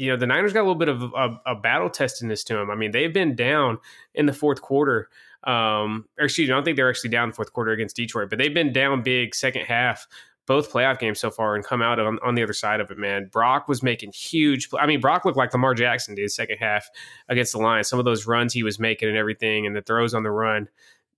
[0.00, 2.70] you know the Niners got a little bit of a, a battle testiness to them.
[2.70, 3.76] I mean, they've been down
[4.14, 5.10] in the fourth quarter.
[5.44, 8.28] Um, or excuse me, I don't think they're actually down the fourth quarter against Detroit,
[8.30, 10.06] but they've been down big second half
[10.50, 12.98] both playoff games so far and come out on, on the other side of it,
[12.98, 13.28] man.
[13.30, 14.68] Brock was making huge.
[14.76, 16.88] I mean, Brock looked like Lamar Jackson did second half
[17.28, 17.88] against the Lions.
[17.88, 20.68] Some of those runs he was making and everything, and the throws on the run.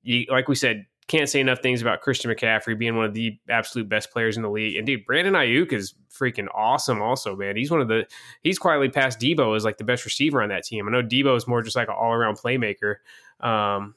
[0.02, 3.38] You, like we said, can't say enough things about Christian McCaffrey being one of the
[3.48, 4.76] absolute best players in the league.
[4.76, 7.00] And dude, Brandon Aiyuk is freaking awesome.
[7.00, 8.06] Also, man, he's one of the
[8.42, 10.86] he's quietly passed Deebo as like the best receiver on that team.
[10.86, 12.96] I know Deebo is more just like an all around playmaker.
[13.40, 13.94] Um,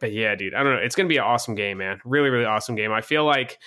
[0.00, 0.80] but yeah, dude, I don't know.
[0.80, 2.00] It's gonna be an awesome game, man.
[2.04, 2.92] Really, really awesome game.
[2.92, 3.58] I feel like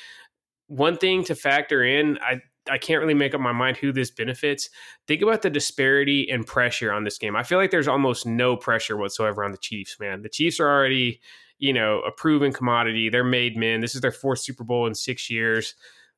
[0.67, 4.11] one thing to factor in, I I can't really make up my mind who this
[4.11, 4.69] benefits.
[5.07, 7.35] Think about the disparity in pressure on this game.
[7.35, 10.21] I feel like there's almost no pressure whatsoever on the Chiefs, man.
[10.21, 11.19] The Chiefs are already
[11.63, 13.09] you know, a proven commodity.
[13.09, 13.79] They're made men.
[13.79, 15.75] This is their fourth Super Bowl in six years.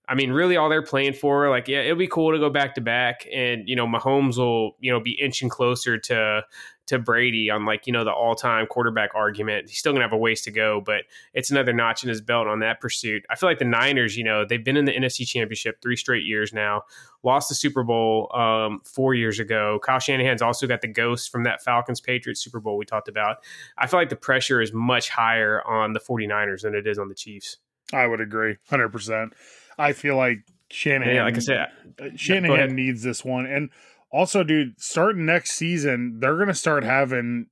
[0.09, 2.73] I mean, really, all they're playing for, like, yeah, it'll be cool to go back
[2.75, 6.41] to back, and you know, Mahomes will, you know, be inching closer to
[6.87, 9.69] to Brady on like you know the all time quarterback argument.
[9.69, 12.47] He's still gonna have a ways to go, but it's another notch in his belt
[12.47, 13.25] on that pursuit.
[13.29, 16.25] I feel like the Niners, you know, they've been in the NFC Championship three straight
[16.25, 16.83] years now.
[17.23, 19.79] Lost the Super Bowl um, four years ago.
[19.83, 23.37] Kyle Shanahan's also got the ghost from that Falcons Patriots Super Bowl we talked about.
[23.77, 27.09] I feel like the pressure is much higher on the 49ers than it is on
[27.09, 27.57] the Chiefs.
[27.93, 29.33] I would agree, hundred percent.
[29.77, 30.39] I feel like
[30.71, 31.67] Shanahan, yeah, like I said,
[31.99, 33.69] uh, Shanahan needs this one and
[34.11, 37.47] also, dude, starting next season, they're going to start having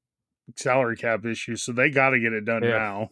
[0.56, 2.70] salary cap issues, so they got to get it done yeah.
[2.70, 3.10] now.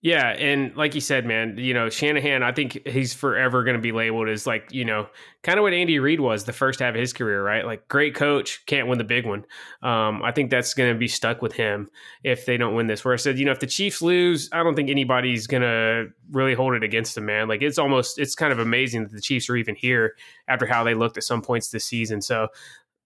[0.00, 2.44] Yeah, and like you said, man, you know Shanahan.
[2.44, 5.08] I think he's forever going to be labeled as like you know
[5.42, 7.66] kind of what Andy Reid was the first half of his career, right?
[7.66, 9.44] Like great coach, can't win the big one.
[9.82, 11.88] Um, I think that's going to be stuck with him
[12.22, 13.04] if they don't win this.
[13.04, 16.06] Where I said, you know, if the Chiefs lose, I don't think anybody's going to
[16.30, 17.48] really hold it against them, man.
[17.48, 20.14] Like it's almost it's kind of amazing that the Chiefs are even here
[20.46, 22.22] after how they looked at some points this season.
[22.22, 22.48] So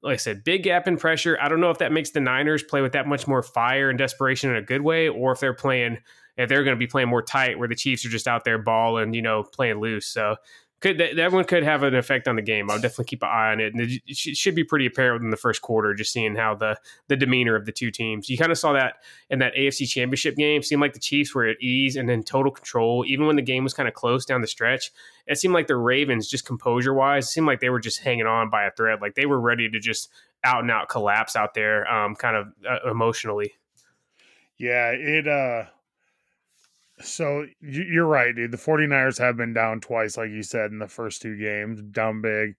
[0.03, 1.39] like I said, big gap in pressure.
[1.41, 3.99] I don't know if that makes the Niners play with that much more fire and
[3.99, 5.99] desperation in a good way, or if they're playing
[6.37, 8.59] if they're going to be playing more tight, where the Chiefs are just out there
[8.59, 10.07] balling, you know, playing loose.
[10.07, 10.37] So
[10.83, 12.69] could that, that one could have an effect on the game.
[12.69, 15.37] I'll definitely keep an eye on it, and it should be pretty apparent in the
[15.37, 18.29] first quarter, just seeing how the the demeanor of the two teams.
[18.29, 18.97] You kind of saw that
[19.31, 20.61] in that AFC Championship game.
[20.63, 23.63] seemed like the Chiefs were at ease and in total control, even when the game
[23.63, 24.91] was kind of close down the stretch.
[25.29, 28.51] It seemed like the Ravens, just composure wise, seemed like they were just hanging on
[28.51, 30.11] by a thread, like they were ready to just
[30.43, 33.53] out and out collapse out there, um, kind of uh, emotionally.
[34.59, 35.29] Yeah, it.
[35.29, 35.67] uh
[37.03, 38.53] so you're right, dude.
[38.53, 42.23] The 49ers have been down twice, like you said, in the first two games, down
[42.23, 42.55] big.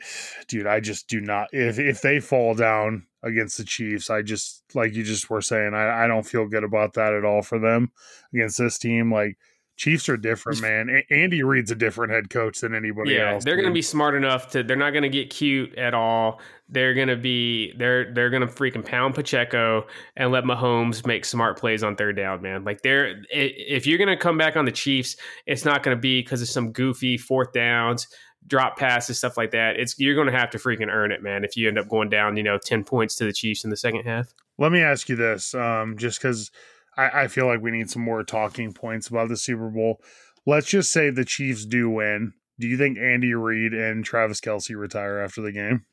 [0.48, 1.48] Dude, I just do not.
[1.52, 5.74] If if they fall down against the Chiefs, I just like you just were saying,
[5.74, 7.92] I, I don't feel good about that at all for them
[8.32, 9.12] against this team.
[9.12, 9.38] Like
[9.76, 10.88] Chiefs are different, man.
[10.88, 13.44] A- Andy Reid's a different head coach than anybody yeah, else.
[13.44, 14.62] They're going to be smart enough to.
[14.62, 16.40] They're not going to get cute at all.
[16.68, 17.72] They're going to be.
[17.76, 22.16] They're they're going to freaking pound Pacheco and let Mahomes make smart plays on third
[22.16, 22.62] down, man.
[22.62, 26.00] Like they're if you're going to come back on the Chiefs, it's not going to
[26.00, 28.06] be because of some goofy fourth downs,
[28.46, 29.74] drop passes, stuff like that.
[29.76, 31.42] It's you're going to have to freaking earn it, man.
[31.42, 33.76] If you end up going down, you know, ten points to the Chiefs in the
[33.76, 34.32] second half.
[34.56, 36.52] Let me ask you this, um, just because
[36.96, 40.00] I, I feel like we need some more talking points about the Super Bowl.
[40.46, 42.32] Let's just say the Chiefs do win.
[42.58, 45.84] Do you think Andy Reid and Travis Kelce retire after the game?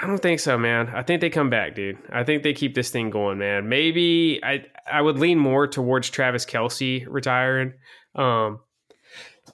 [0.00, 0.88] I don't think so, man.
[0.88, 1.98] I think they come back, dude.
[2.10, 3.68] I think they keep this thing going, man.
[3.68, 7.74] Maybe I I would lean more towards Travis Kelce retiring.
[8.14, 8.60] Um,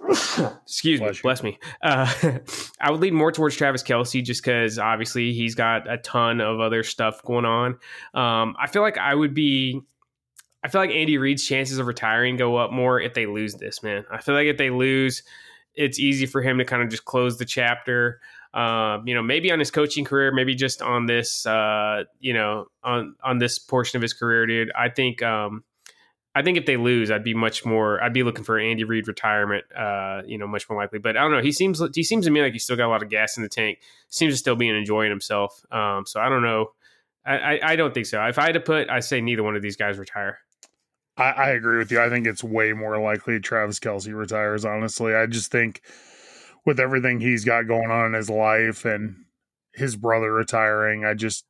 [0.09, 1.23] excuse bless me, you.
[1.23, 1.59] bless me.
[1.83, 2.38] Uh,
[2.81, 6.61] I would lean more towards Travis Kelce just because obviously he's got a ton of
[6.61, 7.73] other stuff going on.
[8.14, 9.81] Um, I feel like I would be.
[10.62, 13.83] I feel like Andy Reid's chances of retiring go up more if they lose this,
[13.83, 14.07] man.
[14.11, 15.23] I feel like if they lose,
[15.75, 18.21] it's easy for him to kind of just close the chapter.
[18.55, 22.67] Um, you know, maybe on his coaching career, maybe just on this, uh, you know,
[22.83, 24.73] on on this portion of his career, dude.
[24.75, 25.64] I think um,
[26.35, 28.03] I think if they lose, I'd be much more.
[28.03, 29.64] I'd be looking for Andy Reid retirement.
[29.73, 30.99] Uh, you know, much more likely.
[30.99, 31.40] But I don't know.
[31.40, 33.42] He seems he seems to me like he's still got a lot of gas in
[33.42, 33.79] the tank.
[34.09, 35.64] Seems to still be enjoying himself.
[35.70, 36.73] Um, so I don't know.
[37.25, 38.23] I, I, I don't think so.
[38.27, 40.38] If I had to put, I say neither one of these guys retire.
[41.16, 42.01] I, I agree with you.
[42.01, 44.64] I think it's way more likely Travis Kelce retires.
[44.64, 45.83] Honestly, I just think
[46.66, 49.25] with everything he's got going on in his life and
[49.73, 51.44] his brother retiring, I just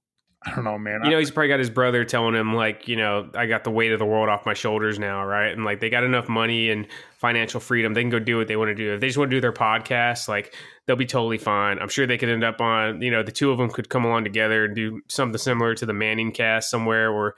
[0.46, 1.00] I don't know, man.
[1.04, 3.70] You know, he's probably got his brother telling him, like, you know, I got the
[3.70, 5.48] weight of the world off my shoulders now, right?
[5.48, 7.94] And like, they got enough money and financial freedom.
[7.94, 8.94] They can go do what they want to do.
[8.94, 10.54] If they just want to do their podcast, like,
[10.86, 11.78] they'll be totally fine.
[11.78, 14.04] I'm sure they could end up on, you know, the two of them could come
[14.04, 17.36] along together and do something similar to the Manning cast somewhere or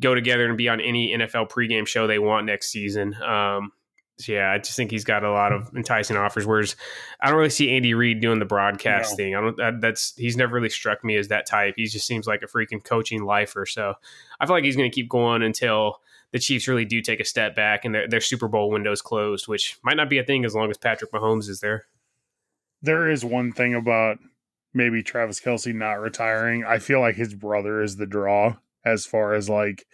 [0.00, 3.14] go together and be on any NFL pregame show they want next season.
[3.22, 3.70] Um,
[4.26, 6.46] yeah, I just think he's got a lot of enticing offers.
[6.46, 6.74] Whereas
[7.20, 9.16] I don't really see Andy Reid doing the broadcast no.
[9.16, 9.34] thing.
[9.36, 9.80] I don't.
[9.80, 11.74] That's he's never really struck me as that type.
[11.76, 13.66] He just seems like a freaking coaching lifer.
[13.66, 13.94] So
[14.40, 16.00] I feel like he's going to keep going until
[16.32, 19.48] the Chiefs really do take a step back and their, their Super Bowl window's closed,
[19.48, 21.86] which might not be a thing as long as Patrick Mahomes is there.
[22.82, 24.18] There is one thing about
[24.74, 26.64] maybe Travis Kelce not retiring.
[26.64, 29.86] I feel like his brother is the draw as far as like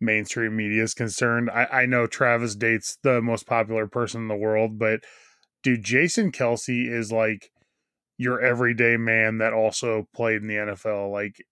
[0.00, 1.50] mainstream media is concerned.
[1.50, 5.00] I, I know Travis dates the most popular person in the world, but
[5.62, 7.50] dude, Jason Kelce is like
[8.18, 11.10] your everyday man that also played in the NFL.
[11.10, 11.44] Like,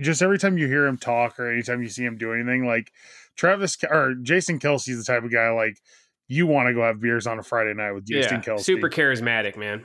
[0.00, 2.92] just every time you hear him talk or anytime you see him do anything, like
[3.36, 5.78] Travis or Jason Kelce is the type of guy like
[6.26, 8.60] you want to go have beers on a Friday night with Jason yeah, Kelce.
[8.60, 9.84] Super charismatic, man.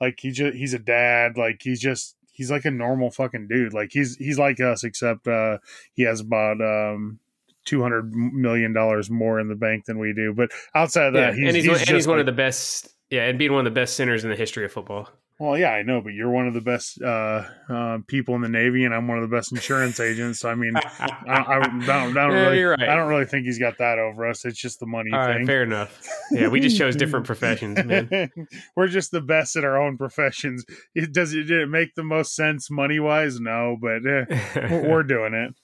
[0.00, 1.36] Like he just he's a dad.
[1.36, 3.74] Like he's just he's like a normal fucking dude.
[3.74, 5.58] Like he's he's like us, except uh
[5.92, 7.18] he has about um
[7.64, 10.32] two hundred million dollars more in the bank than we do.
[10.34, 12.32] But outside of that, yeah, he's, and he's, he's, and he's one like, of the
[12.32, 12.88] best.
[13.10, 15.08] Yeah, and being one of the best centers in the history of football.
[15.40, 18.48] Well, yeah, I know, but you're one of the best uh, uh, people in the
[18.50, 20.38] Navy, and I'm one of the best insurance agents.
[20.38, 20.82] So I mean, I,
[21.26, 22.88] I, I, don't, I, don't, yeah, really, right.
[22.88, 24.44] I don't really think he's got that over us.
[24.44, 25.38] It's just the money All thing.
[25.38, 26.06] Right, fair enough.
[26.30, 28.30] Yeah, we just chose different professions, man.
[28.76, 30.62] We're just the best at our own professions.
[30.94, 33.40] It does it did it make the most sense money wise?
[33.40, 35.54] No, but eh, we're, we're doing it.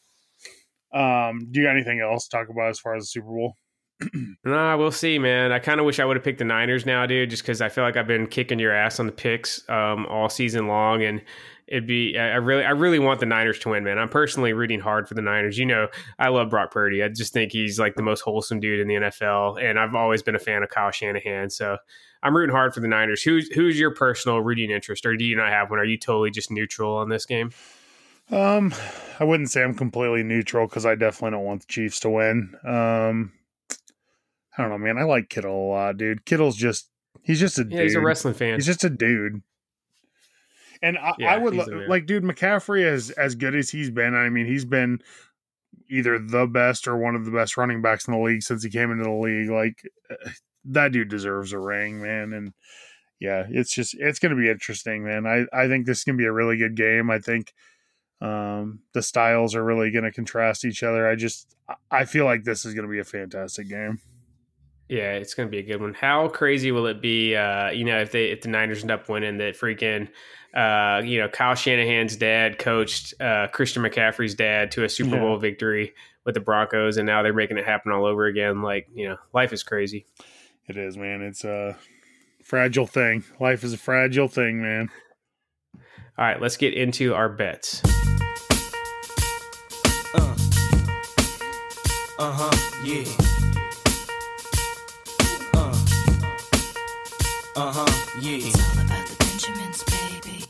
[0.92, 3.54] Um, do you got anything else to talk about as far as the Super Bowl?
[4.44, 5.52] nah, we'll see, man.
[5.52, 7.68] I kind of wish I would have picked the Niners now, dude, just because I
[7.68, 11.22] feel like I've been kicking your ass on the picks um, all season long, and
[11.66, 13.98] it'd be I really I really want the Niners to win, man.
[13.98, 15.58] I'm personally rooting hard for the Niners.
[15.58, 17.02] You know, I love Brock Purdy.
[17.02, 20.22] I just think he's like the most wholesome dude in the NFL, and I've always
[20.22, 21.48] been a fan of Kyle Shanahan.
[21.48, 21.78] So
[22.22, 23.22] I'm rooting hard for the Niners.
[23.22, 25.78] Who's who's your personal rooting interest, or do you not have one?
[25.78, 27.50] Are you totally just neutral on this game?
[28.30, 28.74] Um,
[29.20, 32.54] I wouldn't say I'm completely neutral because I definitely don't want the Chiefs to win.
[32.64, 33.32] Um,
[34.56, 34.98] I don't know, man.
[34.98, 36.24] I like Kittle a lot, dude.
[36.24, 36.88] Kittle's just
[37.22, 37.80] he's just a yeah, dude.
[37.82, 38.54] he's a wrestling fan.
[38.54, 39.42] He's just a dude.
[40.82, 41.54] And I, yeah, I would
[41.88, 44.14] like, dude, McCaffrey as as good as he's been.
[44.14, 45.00] I mean, he's been
[45.88, 48.70] either the best or one of the best running backs in the league since he
[48.70, 49.50] came into the league.
[49.50, 50.30] Like uh,
[50.66, 52.32] that dude deserves a ring, man.
[52.32, 52.52] And
[53.20, 55.26] yeah, it's just it's going to be interesting, man.
[55.26, 57.10] I I think this can be a really good game.
[57.10, 57.52] I think
[58.20, 61.08] um, the styles are really going to contrast each other.
[61.08, 61.54] I just
[61.90, 64.00] I feel like this is going to be a fantastic game.
[64.88, 65.94] Yeah, it's going to be a good one.
[65.94, 67.34] How crazy will it be?
[67.34, 70.08] Uh, you know, if they if the Niners end up winning, that freaking,
[70.54, 75.22] uh, you know, Kyle Shanahan's dad coached uh, Christian McCaffrey's dad to a Super yeah.
[75.22, 75.92] Bowl victory
[76.24, 78.62] with the Broncos, and now they're making it happen all over again.
[78.62, 80.06] Like, you know, life is crazy.
[80.68, 81.20] It is, man.
[81.20, 81.76] It's a
[82.44, 83.24] fragile thing.
[83.40, 84.88] Life is a fragile thing, man.
[86.18, 87.82] All right, let's get into our bets.
[92.18, 92.50] Uh-huh.
[92.82, 93.04] Yeah.
[95.54, 95.76] Uh.
[97.56, 98.20] Uh-huh.
[98.22, 98.38] Yeah.
[98.38, 100.44] It's all about the Benjamins, baby.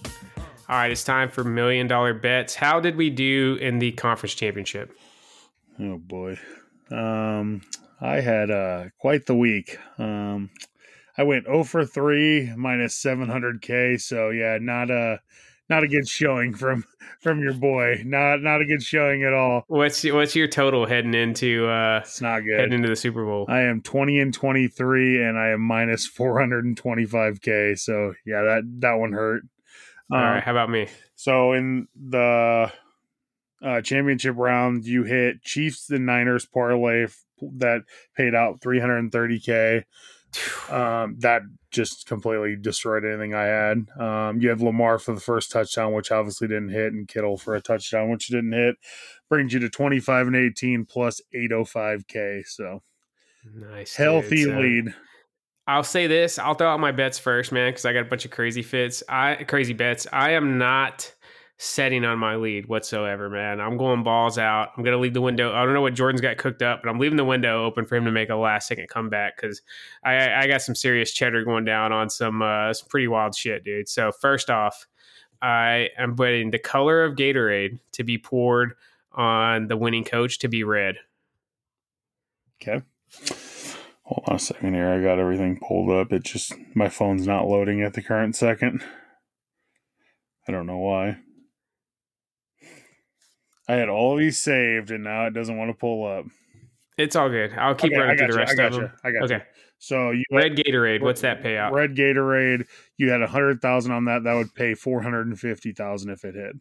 [0.68, 2.54] All right, it's time for million dollar bets.
[2.54, 4.96] How did we do in the conference championship?
[5.80, 6.38] Oh boy.
[6.90, 7.62] Um
[8.00, 9.76] I had uh quite the week.
[9.98, 10.50] Um
[11.18, 15.20] I went 0 for 3 minus 700k, so yeah, not a
[15.68, 16.84] not a good showing from
[17.20, 18.02] from your boy.
[18.04, 19.64] Not not a good showing at all.
[19.68, 21.66] What's what's your total heading into?
[21.68, 22.58] uh It's not good.
[22.58, 23.46] Heading into the Super Bowl.
[23.48, 27.40] I am twenty and twenty three, and I am minus four hundred and twenty five
[27.40, 27.74] k.
[27.74, 29.42] So yeah, that that one hurt.
[30.12, 30.86] All right, how about me?
[31.16, 32.70] So in the
[33.60, 37.06] uh, championship round, you hit Chiefs and Niners parlay
[37.56, 37.82] that
[38.16, 39.84] paid out three hundred and thirty k.
[40.66, 43.86] Um, that just completely destroyed anything I had.
[44.00, 47.54] Um, you have Lamar for the first touchdown, which obviously didn't hit, and Kittle for
[47.54, 48.74] a touchdown, which didn't hit.
[49.28, 52.44] Brings you to 25 and 18 plus 805K.
[52.46, 52.82] So
[53.54, 53.94] nice.
[53.94, 54.56] Healthy dude.
[54.56, 54.94] lead.
[55.68, 56.38] I'll say this.
[56.38, 59.02] I'll throw out my bets first, man, because I got a bunch of crazy fits.
[59.08, 60.06] I crazy bets.
[60.12, 61.12] I am not
[61.58, 63.60] setting on my lead whatsoever, man.
[63.60, 64.70] I'm going balls out.
[64.76, 65.54] I'm gonna leave the window.
[65.54, 67.96] I don't know what Jordan's got cooked up, but I'm leaving the window open for
[67.96, 69.62] him to make a last second comeback because
[70.04, 73.64] I, I got some serious cheddar going down on some uh, some pretty wild shit,
[73.64, 73.88] dude.
[73.88, 74.86] So first off,
[75.40, 78.74] I am betting the color of Gatorade to be poured
[79.12, 80.96] on the winning coach to be red.
[82.60, 82.82] Okay.
[84.02, 84.92] Hold on a second here.
[84.92, 86.12] I got everything pulled up.
[86.12, 88.84] It just my phone's not loading at the current second.
[90.46, 91.18] I don't know why.
[93.68, 96.26] I had all these saved and now it doesn't want to pull up.
[96.96, 97.52] It's all good.
[97.52, 98.92] I'll keep Okay, running through the rest of you, them.
[99.04, 99.34] I got Okay.
[99.34, 99.40] you.
[99.78, 101.72] So you Red Gatorade, what's that payout?
[101.72, 104.24] Red Gatorade, you had a hundred thousand on that.
[104.24, 106.54] That would pay four hundred and fifty thousand if it hit.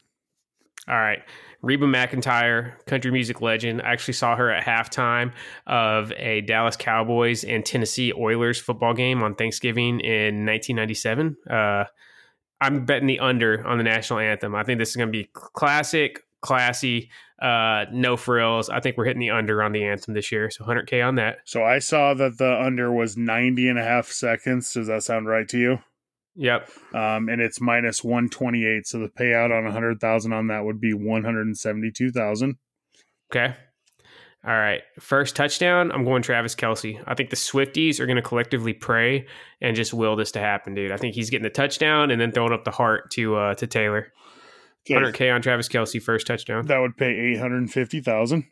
[0.88, 1.24] All right.
[1.62, 3.82] Reba McEntire, country music legend.
[3.82, 5.32] I actually saw her at halftime
[5.66, 11.38] of a Dallas Cowboys and Tennessee Oilers football game on Thanksgiving in 1997.
[11.50, 11.86] Uh,
[12.62, 14.54] I'm betting the under on the national anthem.
[14.54, 17.10] I think this is going to be classic, classy,
[17.42, 18.70] uh, no frills.
[18.70, 20.50] I think we're hitting the under on the anthem this year.
[20.50, 21.40] So 100K on that.
[21.46, 24.74] So I saw that the under was 90 and a half seconds.
[24.74, 25.80] Does that sound right to you?
[26.36, 26.70] Yep.
[26.94, 28.88] Um, and it's minus 128.
[28.88, 32.58] So the payout on 100,000 on that would be 172,000.
[33.32, 33.56] Okay.
[34.46, 34.84] All right.
[35.00, 37.02] First touchdown, I'm going Travis Kelce.
[37.08, 39.26] I think the Swifties are going to collectively pray
[39.60, 40.92] and just will this to happen, dude.
[40.92, 43.66] I think he's getting the touchdown and then throwing up the heart to uh, to
[43.66, 44.14] Taylor.
[44.90, 46.68] 100K on Travis Kelce, first touchdown.
[46.68, 48.46] That would pay 850,000.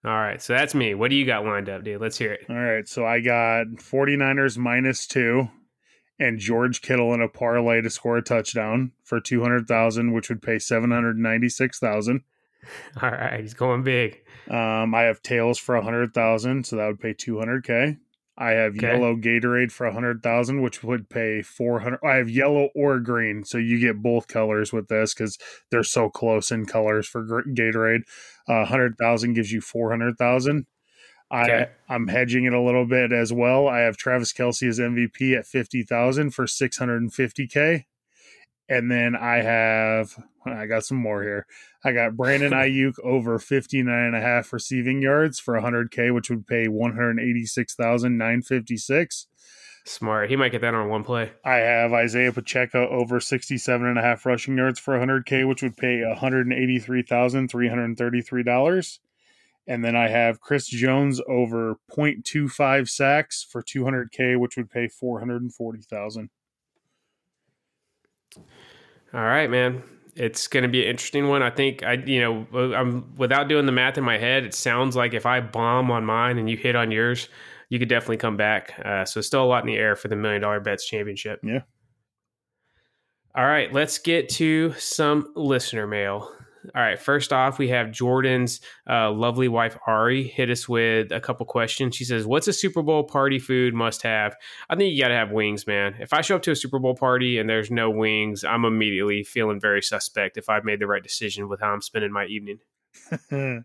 [0.07, 0.95] All right, so that's me.
[0.95, 2.01] What do you got lined up, dude?
[2.01, 2.47] Let's hear it.
[2.49, 5.49] All right, so I got 49ers minus two
[6.19, 10.61] and George Kittle in a parlay to score a touchdown for 200,000, which would pay
[10.61, 12.23] 796,000.
[13.03, 14.23] All right, he's going big.
[14.49, 17.99] Um, I have tails for 100,000, so that would pay 200K.
[18.39, 18.89] I have Okay.
[18.89, 21.99] yellow Gatorade for a 100,000, which would pay 400.
[22.05, 25.39] I have yellow or green, so you get both colors with this because
[25.71, 28.03] they're so close in colors for Gatorade.
[28.49, 30.67] Uh, 100,000 gives you 400,000.
[31.31, 31.67] I Okay.
[31.89, 33.67] I'm hedging it a little bit as well.
[33.69, 37.57] I have Travis Kelce as MVP at 50,000 for 650K.
[37.67, 37.85] And
[38.91, 41.47] then I have, I got some more here.
[41.85, 46.47] I got Brandon Aiyuk over 59 and a half receiving yards for 100K, which would
[46.47, 49.27] pay 186,956.
[49.89, 50.29] Smart.
[50.29, 51.31] He might get that on one play.
[51.45, 55.77] I have Isaiah Pacheco over 67 and a half rushing yards for 100K, which would
[55.77, 58.99] pay $183,333.
[59.69, 66.31] And then I have Chris Jones over 0.25 sacks for 200K, which would pay 440,000.
[69.15, 69.83] All right, man.
[70.15, 71.43] It's going to be an interesting one.
[71.43, 74.45] I think I, you know, I'm without doing the math in my head.
[74.45, 77.29] It sounds like if I bomb on mine and you hit on yours,
[77.69, 78.81] you could definitely come back.
[78.83, 81.41] Uh, so still a lot in the air for the million dollar bets championship.
[81.43, 81.61] Yeah.
[83.35, 86.33] All right, let's get to some listener mail.
[86.75, 91.21] All right, first off, we have Jordan's uh, lovely wife Ari hit us with a
[91.21, 91.95] couple questions.
[91.97, 94.37] She says, "What's a Super Bowl party food must have?"
[94.69, 95.97] I think you got to have wings, man.
[96.01, 99.23] If I show up to a Super Bowl party and there's no wings, I'm immediately
[99.23, 102.59] feeling very suspect if I've made the right decision with how I'm spending my evening.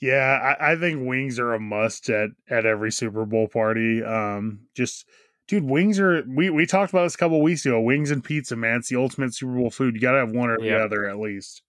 [0.00, 4.02] yeah, I, I think wings are a must at, at every Super Bowl party.
[4.02, 5.06] Um, just
[5.48, 7.80] dude, wings are we, we talked about this a couple weeks ago.
[7.80, 8.78] Wings and pizza, man.
[8.78, 9.94] It's the ultimate Super Bowl food.
[9.94, 10.80] You gotta have one or the Yep.
[10.86, 11.62] other at least.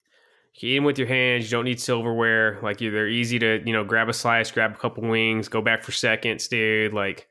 [0.56, 1.46] You eat them with your hands.
[1.46, 2.60] You don't need silverware.
[2.62, 5.84] Like they're easy to you know grab a slice, grab a couple wings, go back
[5.84, 6.94] for seconds, dude.
[6.94, 7.28] Like.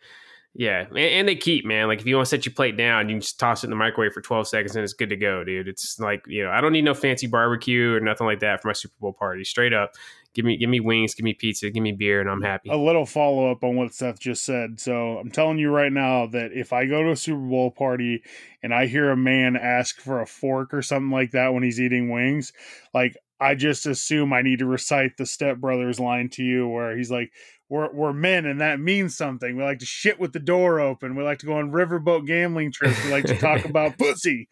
[0.55, 1.89] Yeah, and, and they keep, man.
[1.89, 3.71] Like if you want to set your plate down, you can just toss it in
[3.71, 5.67] the microwave for 12 seconds and it's good to go, dude.
[5.67, 8.69] It's like, you know, I don't need no fancy barbecue or nothing like that for
[8.69, 9.45] my Super Bowl party.
[9.45, 9.93] Straight up.
[10.35, 12.71] Give me give me wings, give me pizza, give me beer, and I'm happy.
[12.71, 14.81] A little follow up on what Seth just said.
[14.81, 18.23] So I'm telling you right now that if I go to a Super Bowl party
[18.63, 21.81] and I hear a man ask for a fork or something like that when he's
[21.81, 22.53] eating wings,
[22.95, 26.97] like I just assume I need to recite the Step Brothers line to you, where
[26.97, 27.33] he's like,
[27.69, 29.57] "We're we're men, and that means something.
[29.57, 31.17] We like to shit with the door open.
[31.17, 33.05] We like to go on riverboat gambling trips.
[33.05, 34.49] We like to talk about pussy."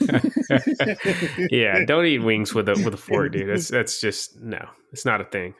[1.50, 3.48] yeah, don't eat wings with a with a fork, dude.
[3.48, 5.54] That's that's just no, it's not a thing.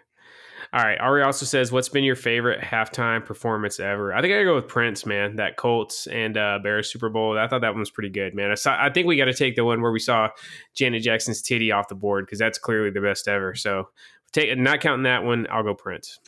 [0.75, 0.99] All right.
[0.99, 4.55] Ari also says, "What's been your favorite halftime performance ever?" I think I gotta go
[4.57, 5.37] with Prince, man.
[5.37, 7.39] That Colts and uh, Bears Super Bowl.
[7.39, 8.51] I thought that one was pretty good, man.
[8.51, 10.31] I, saw, I think we got to take the one where we saw
[10.75, 13.55] Janet Jackson's titty off the board because that's clearly the best ever.
[13.55, 13.91] So,
[14.33, 16.19] take not counting that one, I'll go Prince.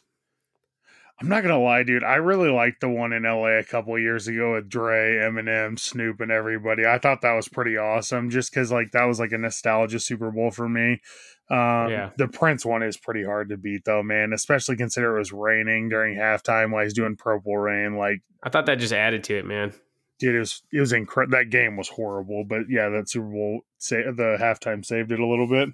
[1.18, 2.04] I'm not gonna lie, dude.
[2.04, 6.20] I really liked the one in LA a couple years ago with Dre, Eminem, Snoop,
[6.20, 6.84] and everybody.
[6.84, 10.30] I thought that was pretty awesome, just because like that was like a nostalgia Super
[10.30, 11.00] Bowl for me.
[11.48, 12.10] Um, yeah.
[12.18, 14.32] The Prince one is pretty hard to beat, though, man.
[14.34, 17.96] Especially consider it was raining during halftime while he's doing Purple Rain.
[17.96, 19.72] Like I thought that just added to it, man.
[20.18, 21.38] Dude, it was it was incredible.
[21.38, 25.26] That game was horrible, but yeah, that Super Bowl sa- the halftime saved it a
[25.26, 25.70] little bit.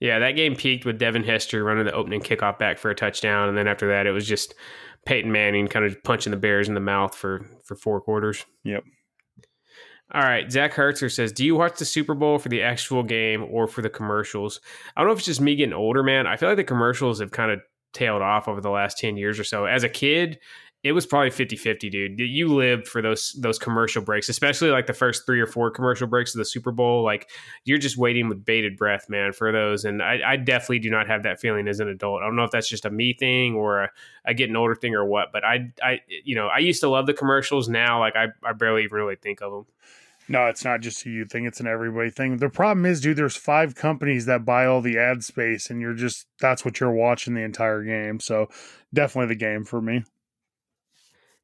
[0.00, 3.48] Yeah, that game peaked with Devin Hester running the opening kickoff back for a touchdown,
[3.48, 4.54] and then after that, it was just
[5.06, 8.44] Peyton Manning kind of punching the Bears in the mouth for for four quarters.
[8.64, 8.84] Yep.
[10.12, 13.44] All right, Zach Hertzer says, "Do you watch the Super Bowl for the actual game
[13.44, 14.60] or for the commercials?"
[14.96, 16.26] I don't know if it's just me getting older, man.
[16.26, 17.60] I feel like the commercials have kind of
[17.94, 19.64] tailed off over the last 10 years or so.
[19.64, 20.38] As a kid,
[20.84, 24.92] it was probably 50-50 dude you lived for those those commercial breaks especially like the
[24.92, 27.30] first three or four commercial breaks of the super bowl like
[27.64, 31.08] you're just waiting with bated breath man for those and i, I definitely do not
[31.08, 33.54] have that feeling as an adult i don't know if that's just a me thing
[33.54, 33.90] or a,
[34.26, 37.06] a getting older thing or what but i i you know i used to love
[37.06, 39.66] the commercials now like i, I barely even really think of them
[40.26, 42.38] no, it's not just a you thing; it's an everybody thing.
[42.38, 45.92] The problem is, dude, there's five companies that buy all the ad space, and you're
[45.92, 48.20] just that's what you're watching the entire game.
[48.20, 48.48] So,
[48.94, 50.02] definitely the game for me.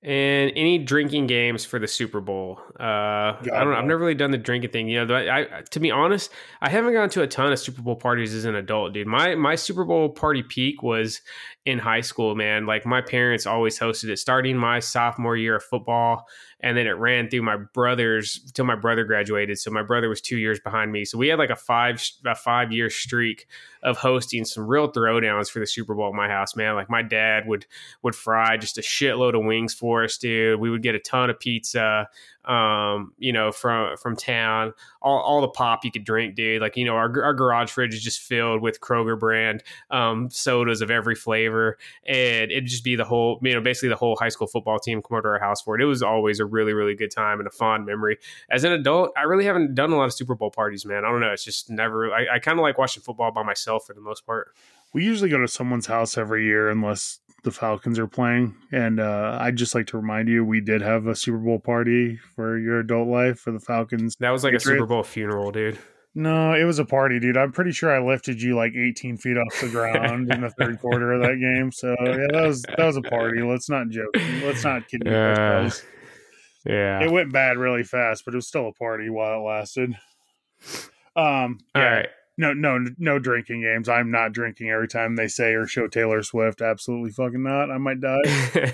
[0.02, 2.58] And any drinking games for the Super Bowl?
[2.78, 3.74] Uh, I don't know.
[3.74, 4.88] I've never really done the drinking thing.
[4.88, 6.30] You know, I, I, to be honest,
[6.62, 9.06] I haven't gone to a ton of Super Bowl parties as an adult, dude.
[9.06, 11.20] My my Super Bowl party peak was
[11.66, 12.64] in high school, man.
[12.64, 16.26] Like my parents always hosted it, starting my sophomore year of football
[16.62, 19.58] and then it ran through my brothers till my brother graduated.
[19.58, 21.04] So my brother was two years behind me.
[21.04, 23.46] So we had like a five a five year streak
[23.82, 26.74] of hosting some real throwdowns for the Super Bowl at my house, man.
[26.74, 27.66] Like my dad would
[28.02, 30.60] would fry just a shitload of wings for us, dude.
[30.60, 32.08] We would get a ton of pizza
[32.44, 34.72] um, you know, from from town.
[35.02, 36.60] All, all the pop you could drink, dude.
[36.60, 40.80] Like you know, our our garage fridge is just filled with Kroger brand um, sodas
[40.80, 44.28] of every flavor, and it'd just be the whole, you know, basically the whole high
[44.28, 45.82] school football team come over to our house for it.
[45.82, 48.18] It was always a really really good time and a fond memory.
[48.50, 51.04] As an adult, I really haven't done a lot of Super Bowl parties, man.
[51.04, 51.32] I don't know.
[51.32, 52.12] It's just never.
[52.12, 54.54] I, I kind of like watching football by myself for the most part.
[54.92, 58.54] We usually go to someone's house every year, unless the Falcons are playing.
[58.72, 62.18] And uh, I'd just like to remind you, we did have a Super Bowl party
[62.34, 64.16] for your adult life for the Falcons.
[64.20, 64.66] That was like Patriots.
[64.66, 65.78] a Super Bowl funeral, dude.
[66.14, 67.36] No, it was a party, dude.
[67.36, 70.80] I'm pretty sure I lifted you like 18 feet off the ground in the third
[70.80, 71.70] quarter of that game.
[71.70, 73.42] So yeah, that was that was a party.
[73.42, 74.10] Let's not joke.
[74.42, 75.70] Let's not kid uh,
[76.66, 79.94] Yeah, it went bad really fast, but it was still a party while it lasted.
[81.14, 81.82] Um, yeah.
[81.82, 82.08] All right
[82.40, 83.88] no, no, no drinking games.
[83.88, 86.62] I'm not drinking every time they say or show Taylor Swift.
[86.62, 87.70] Absolutely fucking not.
[87.70, 88.72] I might die.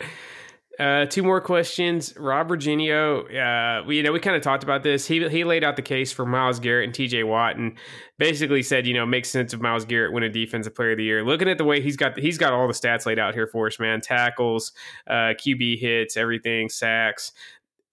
[0.80, 2.16] uh, two more questions.
[2.16, 5.06] Rob Virginio, uh, we you know we kind of talked about this.
[5.06, 7.22] He he laid out the case for Myles Garrett and T.J.
[7.22, 7.78] Watt, and
[8.18, 11.04] basically said, you know, makes sense of Myles Garrett winning a Defensive Player of the
[11.04, 11.24] Year.
[11.24, 13.68] Looking at the way he's got he's got all the stats laid out here for
[13.68, 14.00] us, man.
[14.00, 14.72] Tackles,
[15.06, 17.30] uh, QB hits, everything, sacks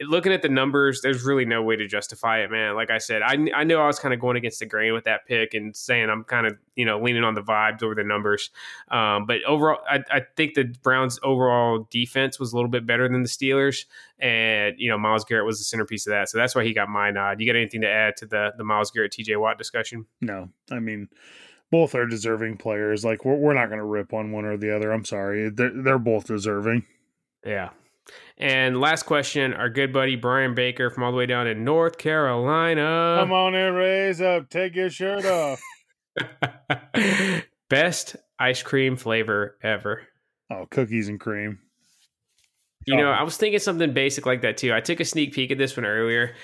[0.02, 2.76] looking at the numbers, there's really no way to justify it, man.
[2.76, 5.06] Like I said, I, I know I was kind of going against the grain with
[5.06, 8.04] that pick and saying I'm kind of, you know, leaning on the vibes over the
[8.04, 8.50] numbers.
[8.92, 13.08] Um, but overall, I, I think the Browns' overall defense was a little bit better
[13.08, 13.86] than the Steelers.
[14.20, 16.28] And, you know, Myles Garrett was the centerpiece of that.
[16.30, 17.40] So that's why he got my nod.
[17.40, 20.06] You got anything to add to the, the Myles Garrett, TJ Watt discussion?
[20.20, 20.50] No.
[20.72, 21.08] I mean,
[21.72, 23.06] both are deserving players.
[23.06, 24.92] Like, we're, we're not going to rip on one or the other.
[24.92, 25.50] I'm sorry.
[25.50, 26.86] They're, they're both deserving.
[27.46, 27.70] Yeah.
[28.38, 31.98] And last question, our good buddy Brian Baker from all the way down in North
[31.98, 33.18] Carolina.
[33.20, 34.50] Come on and raise up.
[34.50, 35.62] Take your shirt off.
[37.70, 40.04] Best ice cream flavor ever.
[40.52, 41.60] Oh, cookies and cream.
[42.86, 42.98] You oh.
[42.98, 44.74] know, I was thinking something basic like that too.
[44.74, 46.36] I took a sneak peek at this one earlier.